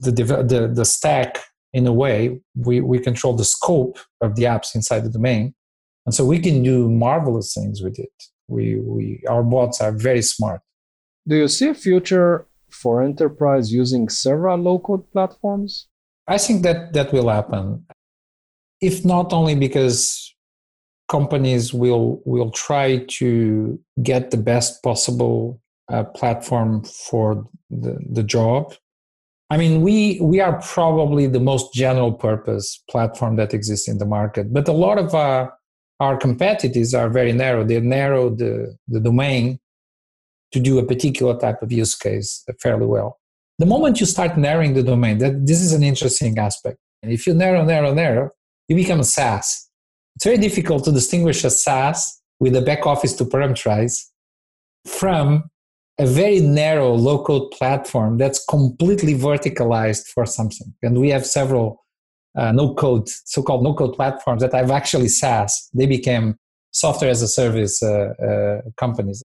[0.00, 1.38] the the the stack
[1.72, 5.54] in a way we we control the scope of the apps inside the domain.
[6.06, 8.12] And so we can do marvelous things with it.
[8.48, 10.60] We we our bots are very smart.
[11.26, 15.88] Do you see a future for enterprise using several low code platforms?
[16.26, 17.86] I think that that will happen.
[18.80, 20.34] If not only because
[21.08, 28.74] companies will will try to get the best possible uh, platform for the, the job
[29.50, 34.04] I mean, we we are probably the most general purpose platform that exists in the
[34.04, 35.54] market, but a lot of our
[36.00, 37.64] our competitors are very narrow.
[37.64, 39.58] They narrow the, the domain
[40.52, 43.18] to do a particular type of use case fairly well.
[43.58, 46.78] The moment you start narrowing the domain, that this is an interesting aspect.
[47.02, 48.30] And If you narrow, narrow, narrow,
[48.68, 49.68] you become a SaaS.
[50.14, 54.04] It's very difficult to distinguish a SaaS with a back office to parameterize
[54.86, 55.50] from
[55.98, 60.72] a very narrow low code platform that's completely verticalized for something.
[60.82, 61.84] And we have several
[62.36, 65.68] uh, no code, so called no code platforms that I've actually SaaS.
[65.74, 66.36] They became
[66.70, 69.22] software as a service uh, uh, companies.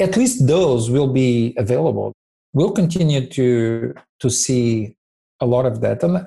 [0.00, 2.12] At least those will be available.
[2.54, 4.96] We'll continue to to see
[5.40, 6.26] a lot of that, and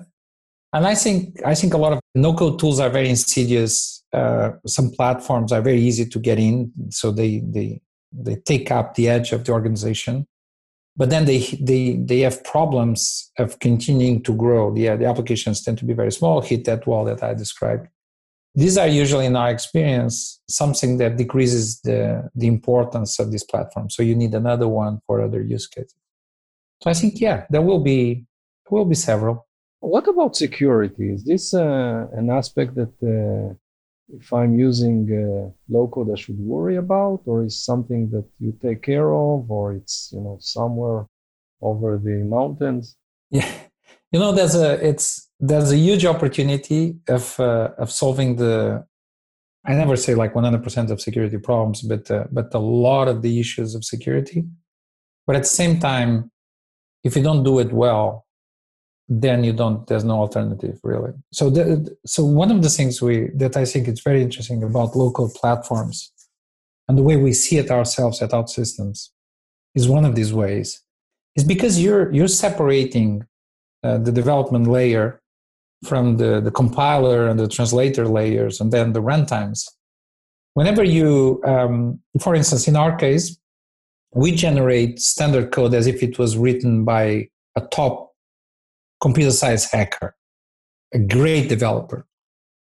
[0.73, 4.03] and I think I think a lot of no code tools are very insidious.
[4.13, 7.81] Uh, some platforms are very easy to get in, so they they
[8.11, 10.27] they take up the edge of the organization
[10.97, 14.73] but then they they they have problems of continuing to grow.
[14.73, 17.87] The, the applications tend to be very small hit that wall that i described.
[18.55, 23.91] These are usually in our experience something that decreases the the importance of this platform.
[23.91, 25.95] So you need another one for other use cases.
[26.81, 28.25] So i think yeah there will be
[28.65, 29.45] there will be several.
[29.79, 31.13] What about security?
[31.13, 33.53] Is this uh, an aspect that uh,
[34.09, 38.53] if I'm using uh, low code, I should worry about, or is something that you
[38.61, 41.07] take care of, or it's you know somewhere
[41.61, 42.95] over the mountains?
[43.29, 43.51] Yeah,
[44.11, 48.85] you know, there's a it's there's a huge opportunity of uh, of solving the.
[49.65, 53.39] I never say like 100% of security problems, but uh, but a lot of the
[53.39, 54.45] issues of security.
[55.25, 56.31] But at the same time,
[57.03, 58.26] if you don't do it well,
[59.09, 61.13] then you don't there's no alternative really.
[61.31, 64.95] So the, so one of the things we that i think is very interesting about
[64.95, 66.11] low code platforms
[66.87, 69.09] and the way we see it ourselves at OutSystems
[69.75, 70.81] is one of these ways
[71.35, 73.25] is because you're you're separating
[73.83, 75.21] uh, the development layer
[75.85, 79.69] from the, the compiler and the translator layers and then the runtimes.
[80.55, 83.37] Whenever you um, for instance in our case
[84.13, 88.06] we generate standard code as if it was written by a top
[89.01, 90.15] computer science hacker,
[90.93, 92.05] a great developer.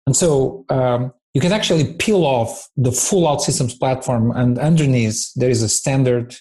[0.06, 5.50] And so um, you can actually peel off the full OutSystems platform, and underneath there
[5.50, 6.36] is a standard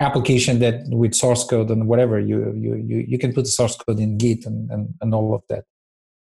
[0.00, 3.76] application that with source code and whatever you you you, you can put the source
[3.76, 5.64] code in Git and, and, and all of that.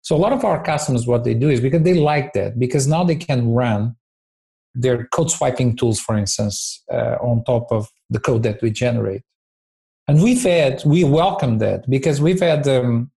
[0.02, 2.88] So a lot of our customers, what they do is because they like that because
[2.88, 3.96] now they can run
[4.74, 9.22] their code swiping tools, for instance, uh, on top of the code that we generate
[10.08, 13.12] and we've had we welcome that because we've had um,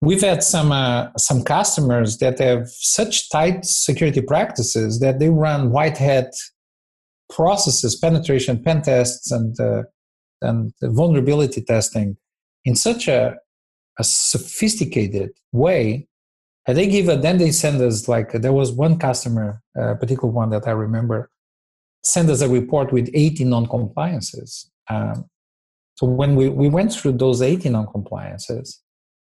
[0.00, 5.70] we've had some uh, some customers that have such tight security practices that they run
[5.70, 6.32] white hat
[7.30, 9.82] processes, penetration, pen tests, and uh,
[10.40, 12.16] and vulnerability testing
[12.64, 13.36] in such a,
[13.98, 16.06] a sophisticated way.
[16.66, 20.30] And they give it, then they send us like there was one customer, a particular
[20.30, 21.30] one that I remember,
[22.02, 24.70] send us a report with 80 non-compliances.
[24.90, 25.28] Um,
[25.98, 28.80] so when we, we went through those 80 non-compliances,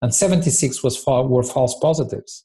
[0.01, 2.43] and 76 was were false positives,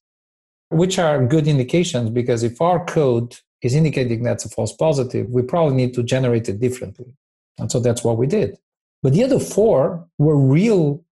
[0.69, 5.43] which are good indications because if our code is indicating that's a false positive, we
[5.43, 7.13] probably need to generate it differently.
[7.59, 8.57] And so that's what we did.
[9.03, 11.05] But the other four were real,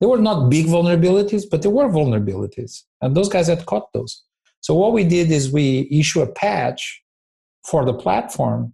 [0.00, 2.84] they were not big vulnerabilities, but they were vulnerabilities.
[3.02, 4.22] And those guys had caught those.
[4.62, 7.02] So what we did is we issue a patch
[7.66, 8.72] for the platform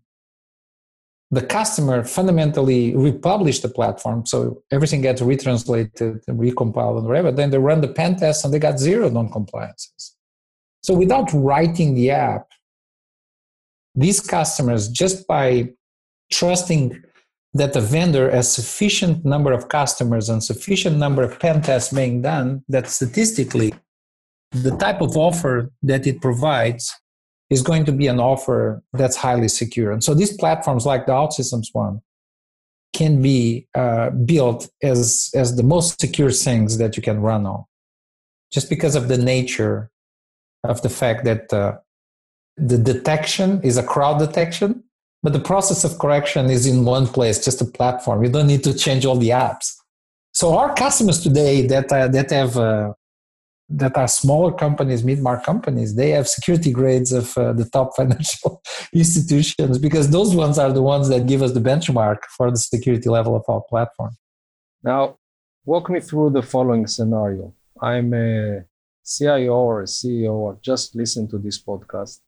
[1.32, 7.50] the customer fundamentally republish the platform so everything gets retranslated and recompiled and whatever then
[7.50, 10.14] they run the pen test and they got zero non-compliances.
[10.82, 12.46] So without writing the app
[13.94, 15.70] these customers just by
[16.30, 17.02] trusting
[17.54, 22.22] that the vendor has sufficient number of customers and sufficient number of pen tests being
[22.22, 23.74] done that statistically
[24.50, 26.94] the type of offer that it provides
[27.52, 29.90] is going to be an offer that's highly secure.
[29.92, 32.00] And so these platforms like the OutSystems one
[32.92, 37.64] can be uh, built as, as the most secure things that you can run on,
[38.54, 39.90] just because of the nature
[40.72, 41.72] of the fact that uh,
[42.56, 44.70] the detection is a crowd detection.
[45.22, 48.24] but the process of correction is in one place, just a platform.
[48.24, 49.76] You don't need to change all the apps.
[50.34, 52.94] So our customers today that uh, that have uh,
[53.68, 58.60] that are smaller companies, mid-market companies, they have security grades of uh, the top financial
[58.94, 63.08] institutions because those ones are the ones that give us the benchmark for the security
[63.08, 64.10] level of our platform.
[64.82, 65.16] Now,
[65.64, 67.54] walk me through the following scenario.
[67.80, 68.64] I'm a
[69.04, 72.20] CIO or a CEO or just listen to this podcast.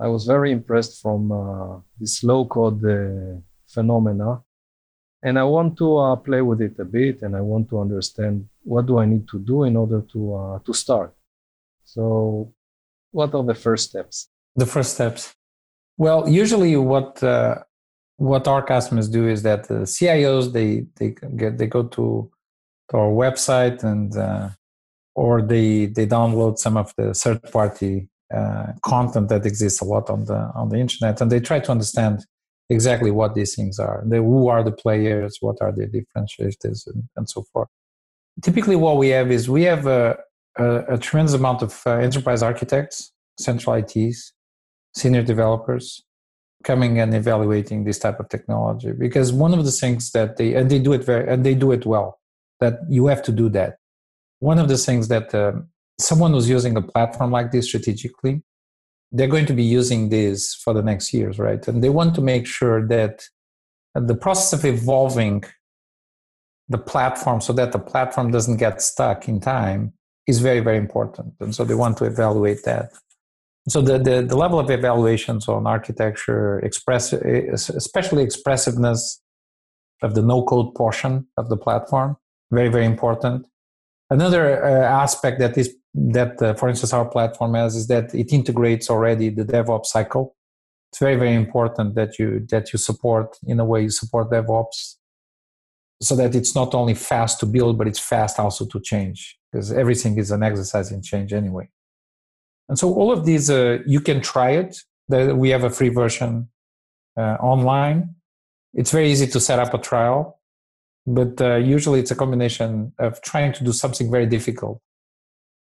[0.00, 4.42] I was very impressed from uh, this low code uh, phenomena
[5.22, 8.48] and I want to uh, play with it a bit, and I want to understand
[8.62, 11.14] what do I need to do in order to uh, to start.
[11.84, 12.52] So,
[13.10, 14.28] what are the first steps?
[14.56, 15.34] The first steps.
[15.96, 17.56] Well, usually what uh,
[18.16, 22.30] what our customers do is that the CIOs they they get they go to
[22.90, 24.50] to our website and uh,
[25.14, 30.10] or they they download some of the third party uh, content that exists a lot
[30.10, 32.24] on the on the internet and they try to understand
[32.70, 34.02] exactly what these things are.
[34.06, 35.38] The, who are the players?
[35.40, 37.68] What are the differentiators, and, and so forth.
[38.42, 40.18] Typically, what we have is we have a,
[40.58, 44.32] a, a tremendous amount of uh, enterprise architects, central ITs,
[44.94, 46.02] senior developers
[46.64, 50.70] coming and evaluating this type of technology because one of the things that they and
[50.70, 52.18] they do it very and they do it well
[52.60, 53.76] that you have to do that
[54.40, 55.68] one of the things that um,
[56.00, 58.42] someone who's using a platform like this strategically
[59.10, 61.66] they're going to be using this for the next years, right?
[61.66, 63.24] And they want to make sure that
[63.94, 65.44] the process of evolving
[66.68, 69.94] the platform so that the platform doesn't get stuck in time
[70.26, 71.32] is very, very important.
[71.40, 72.92] And so they want to evaluate that.
[73.68, 79.22] So the, the, the level of evaluations on architecture, express, especially expressiveness
[80.02, 82.16] of the no-code portion of the platform,
[82.50, 83.46] very, very important.
[84.10, 88.32] Another uh, aspect that is that, uh, for instance, our platform has is that it
[88.32, 90.36] integrates already the DevOps cycle.
[90.90, 94.96] It's very, very important that you that you support in a way you support DevOps,
[96.00, 99.72] so that it's not only fast to build, but it's fast also to change because
[99.72, 101.68] everything is an exercise in change anyway.
[102.68, 104.78] And so all of these, uh, you can try it.
[105.08, 106.48] We have a free version
[107.16, 108.14] uh, online.
[108.74, 110.37] It's very easy to set up a trial,
[111.06, 114.80] but uh, usually it's a combination of trying to do something very difficult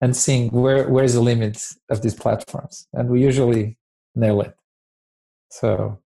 [0.00, 2.86] and seeing where where is the limit of these platforms.
[2.92, 3.78] And we usually
[4.14, 4.54] nail it.
[5.50, 5.98] So.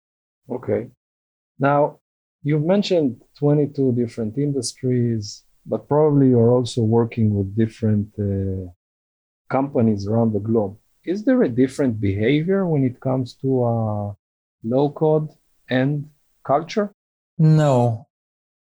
[0.50, 0.88] Okay.
[1.60, 2.00] Now
[2.44, 8.72] you've mentioned 22 different industries but probably you're also working with different uh,
[9.50, 10.78] companies around the globe.
[11.04, 14.14] Is there a different behavior when it comes to uh,
[14.64, 15.30] low code
[15.70, 16.10] and
[16.46, 16.94] culture?
[17.38, 18.07] No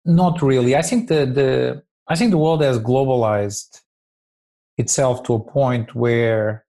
[0.05, 0.76] not really.
[0.76, 3.80] I think the, the i think the world has globalized
[4.76, 6.64] itself to a point where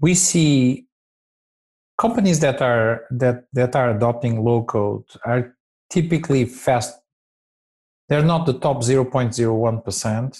[0.00, 0.86] we see
[1.98, 5.56] companies that are that that are adopting low code are
[5.90, 6.98] typically fast.
[8.08, 10.38] They're not the top 0.01%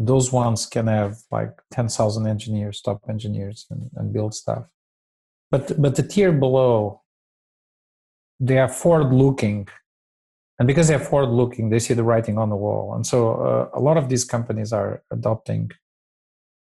[0.00, 4.64] those ones can have like 10,000 engineers top engineers and, and build stuff.
[5.50, 7.02] But but the tier below
[8.38, 9.68] they are forward looking
[10.60, 12.94] and because they're forward looking they see the writing on the wall.
[12.94, 15.70] And so uh, a lot of these companies are adopting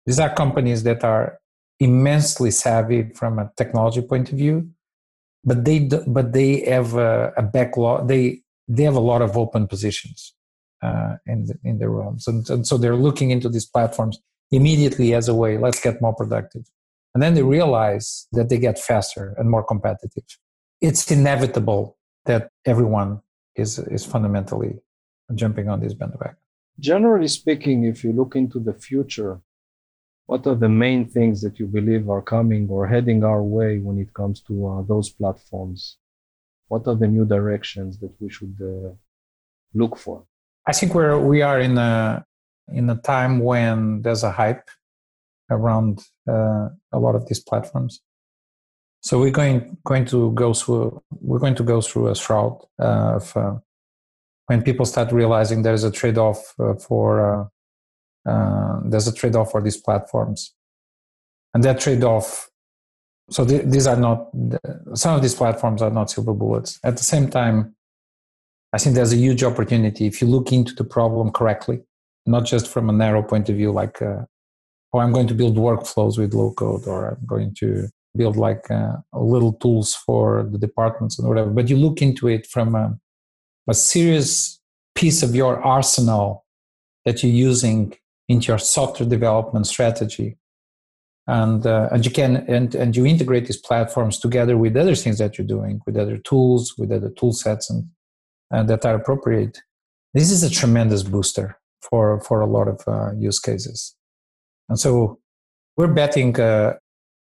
[0.07, 1.39] these are companies that are
[1.81, 4.71] immensely savvy from a technology point of view
[5.43, 9.67] but they but they have a, a backlog they they have a lot of open
[9.67, 10.35] positions
[10.83, 14.21] uh, in in their rooms and, and so they're looking into these platforms
[14.51, 16.65] immediately as a way let's get more productive.
[17.15, 20.25] And then they realize that they get faster and more competitive.
[20.81, 23.21] It's inevitable that everyone
[23.61, 24.73] is is fundamentally
[25.35, 26.37] jumping on this bandwagon.
[26.79, 29.41] Generally speaking, if you look into the future,
[30.27, 33.99] what are the main things that you believe are coming or heading our way when
[33.99, 35.99] it comes to uh, those platforms?
[36.69, 38.93] What are the new directions that we should uh,
[39.75, 40.25] look for?
[40.67, 42.25] I think we're we are in a
[42.73, 44.69] in a time when there's a hype
[45.51, 48.01] around uh, a lot of these platforms.
[49.03, 53.17] So we're going going to go through we're going to go through a shroud uh,
[53.17, 53.55] of uh,
[54.47, 57.51] when people start realizing there's a trade off uh, for
[58.27, 60.55] uh, uh, there's a trade off for these platforms,
[61.55, 62.51] and that trade off.
[63.31, 64.29] So th- these are not
[64.95, 66.79] some of these platforms are not silver bullets.
[66.85, 67.75] At the same time,
[68.73, 71.81] I think there's a huge opportunity if you look into the problem correctly,
[72.27, 74.25] not just from a narrow point of view, like, uh,
[74.93, 78.71] oh, I'm going to build workflows with low code, or I'm going to build like
[78.71, 82.99] uh, little tools for the departments and whatever but you look into it from a,
[83.69, 84.61] a serious
[84.95, 86.45] piece of your arsenal
[87.05, 87.95] that you're using
[88.29, 90.37] into your software development strategy.
[91.27, 95.19] And uh, and you can and and you integrate these platforms together with other things
[95.19, 97.85] that you're doing with other tools with other tool sets and,
[98.51, 99.59] and that are appropriate.
[100.13, 103.95] This is a tremendous booster for for a lot of uh, use cases.
[104.69, 105.21] And so
[105.77, 106.75] we're betting uh,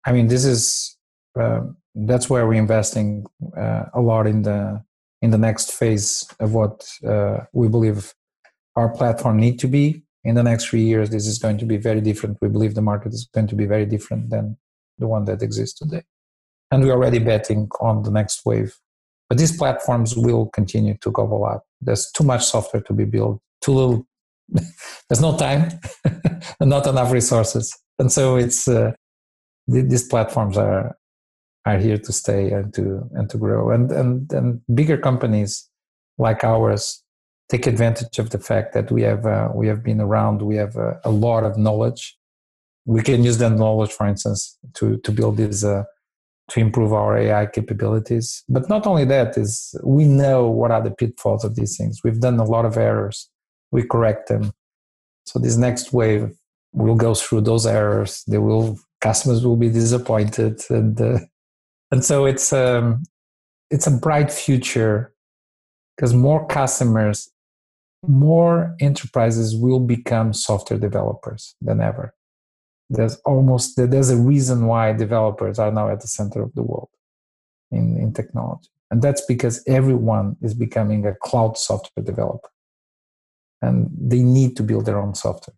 [0.07, 0.97] i mean this is
[1.39, 1.61] uh,
[1.95, 3.27] that's where we're investing
[3.57, 4.83] uh, a lot in the
[5.23, 8.15] in the next phase of what uh, we believe
[8.77, 10.03] our platform need to be.
[10.25, 12.39] In the next three years this is going to be very different.
[12.41, 14.57] We believe the market is going to be very different than
[14.99, 16.03] the one that exists today.
[16.71, 18.77] And we're already betting on the next wave.
[19.29, 23.41] But these platforms will continue to go up there's too much software to be built
[23.63, 24.07] too little
[25.09, 25.71] there's no time
[26.61, 27.73] and not enough resources.
[28.01, 28.93] And so it's uh,
[29.71, 30.97] these platforms are
[31.67, 33.71] are here to stay and to and to grow.
[33.71, 35.69] And and and bigger companies
[36.19, 37.03] like ours
[37.51, 40.77] take advantage of the fact that we have uh, we have been around we have
[40.77, 42.17] uh, a lot of knowledge.
[42.87, 45.85] We can use that knowledge for instance to to build this uh,
[46.51, 48.43] to improve our ai capabilities.
[48.49, 52.01] But not only that is we know what are the pitfalls of these things.
[52.03, 53.31] We've done a lot of errors.
[53.71, 54.53] We correct them.
[55.27, 56.33] So this next wave
[56.73, 58.25] will go through those errors.
[58.27, 61.19] They will customers will be disappointed and uh,
[61.91, 63.03] and so it's um
[63.71, 65.15] it's a bright future
[65.97, 67.31] because more customers
[68.07, 72.15] more enterprises will become software developers than ever.
[72.89, 76.89] There's almost there's a reason why developers are now at the center of the world
[77.71, 78.69] in, in technology.
[78.91, 82.49] And that's because everyone is becoming a cloud software developer.
[83.63, 85.55] And they need to build their own software.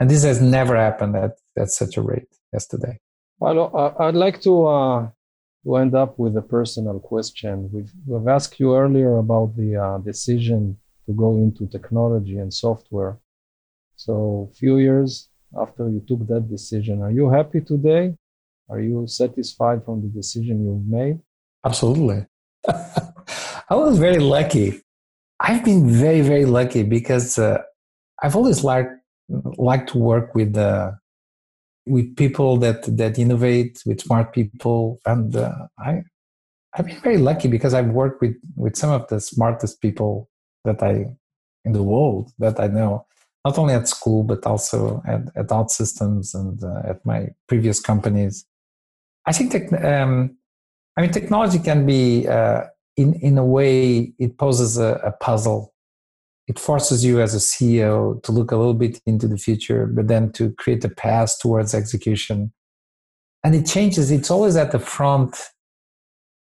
[0.00, 2.28] And this has never happened at, at such a rate
[3.38, 5.08] Well, I'd like to, uh,
[5.64, 7.68] to end up with a personal question.
[7.72, 13.18] We've, we've asked you earlier about the uh, decision to go into technology and software.
[13.96, 15.28] So, a few years
[15.58, 18.14] after you took that decision, are you happy today?
[18.68, 21.20] Are you satisfied from the decision you've made?
[21.64, 22.26] Absolutely.
[22.68, 24.80] I was very lucky.
[25.40, 27.62] I've been very, very lucky because uh,
[28.22, 28.92] I've always liked
[29.58, 30.92] liked to work with uh,
[31.86, 36.02] with people that that innovate, with smart people, and uh, I
[36.74, 40.28] I've been very lucky because I've worked with with some of the smartest people
[40.64, 41.16] that I
[41.64, 43.06] in the world that I know,
[43.44, 48.44] not only at school but also at, at OutSystems and uh, at my previous companies.
[49.24, 50.36] I think that um,
[50.96, 52.64] I mean technology can be uh,
[52.96, 55.72] in in a way it poses a, a puzzle.
[56.48, 60.06] It forces you as a CEO to look a little bit into the future, but
[60.08, 62.52] then to create a path towards execution.
[63.42, 64.10] And it changes.
[64.10, 65.36] It's always at the front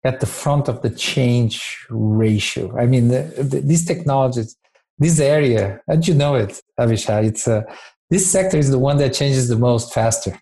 [0.03, 2.77] at the front of the change ratio.
[2.77, 4.57] I mean, the, the, these technologies,
[4.99, 7.61] this area, and you know it, Avishai, it's uh,
[8.09, 10.37] this sector is the one that changes the most faster,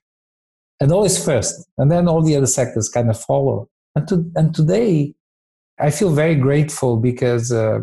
[0.79, 3.69] and always first, and then all the other sectors kind of follow.
[3.95, 5.13] And to, and today,
[5.79, 7.79] I feel very grateful because uh,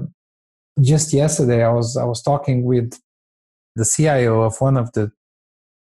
[0.81, 2.99] just yesterday I was I was talking with
[3.77, 5.13] the CIO of one of the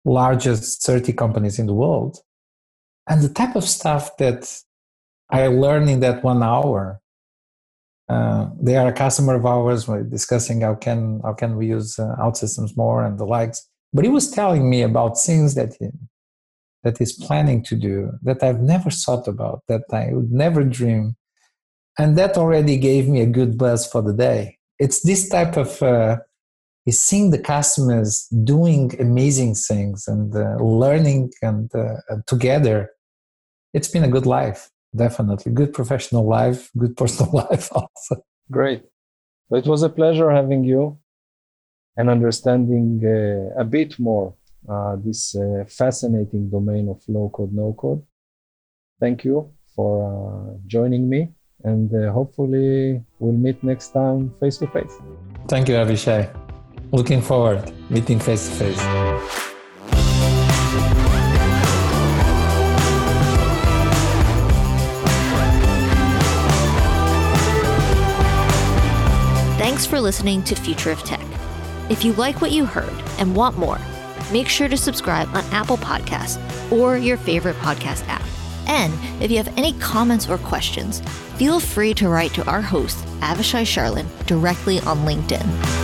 [0.06, 2.20] largest 30 companies in the world,
[3.08, 4.52] and the type of stuff that
[5.30, 7.00] I learned in that one hour.
[8.10, 9.88] Uh, they are a customer of ours.
[9.88, 13.66] We're discussing how can how can we use uh, OutSystems more and the likes.
[13.94, 15.88] But he was telling me about things that he,
[16.84, 21.16] that he's planning to do that I've never thought about, that I would never dream,
[21.98, 24.58] and that already gave me a good buzz for the day.
[24.84, 26.18] It's this type of uh,
[26.88, 32.90] is seeing the customers doing amazing things and uh, learning and uh, together.
[33.76, 34.62] It's been a good life
[34.96, 35.52] definitely.
[35.52, 38.24] Good professional life good personal life also.
[38.50, 38.84] Great.
[39.50, 40.98] So it was a pleasure having you
[41.98, 44.34] and understanding uh, a bit more
[44.68, 48.02] uh, this uh, fascinating domain of low code no code.
[49.00, 51.30] Thank you for uh, joining me
[51.64, 54.98] and uh, hopefully we'll meet next time face to face
[55.48, 56.30] thank you Avishai
[56.92, 59.52] looking forward meeting face to face
[69.82, 71.26] Thanks for listening to Future of Tech.
[71.90, 73.80] If you like what you heard and want more,
[74.32, 76.40] make sure to subscribe on Apple Podcasts
[76.72, 78.22] or your favorite podcast app.
[78.68, 81.02] And if you have any comments or questions,
[81.38, 85.81] feel free to write to our host, Avishai Sharlin, directly on LinkedIn.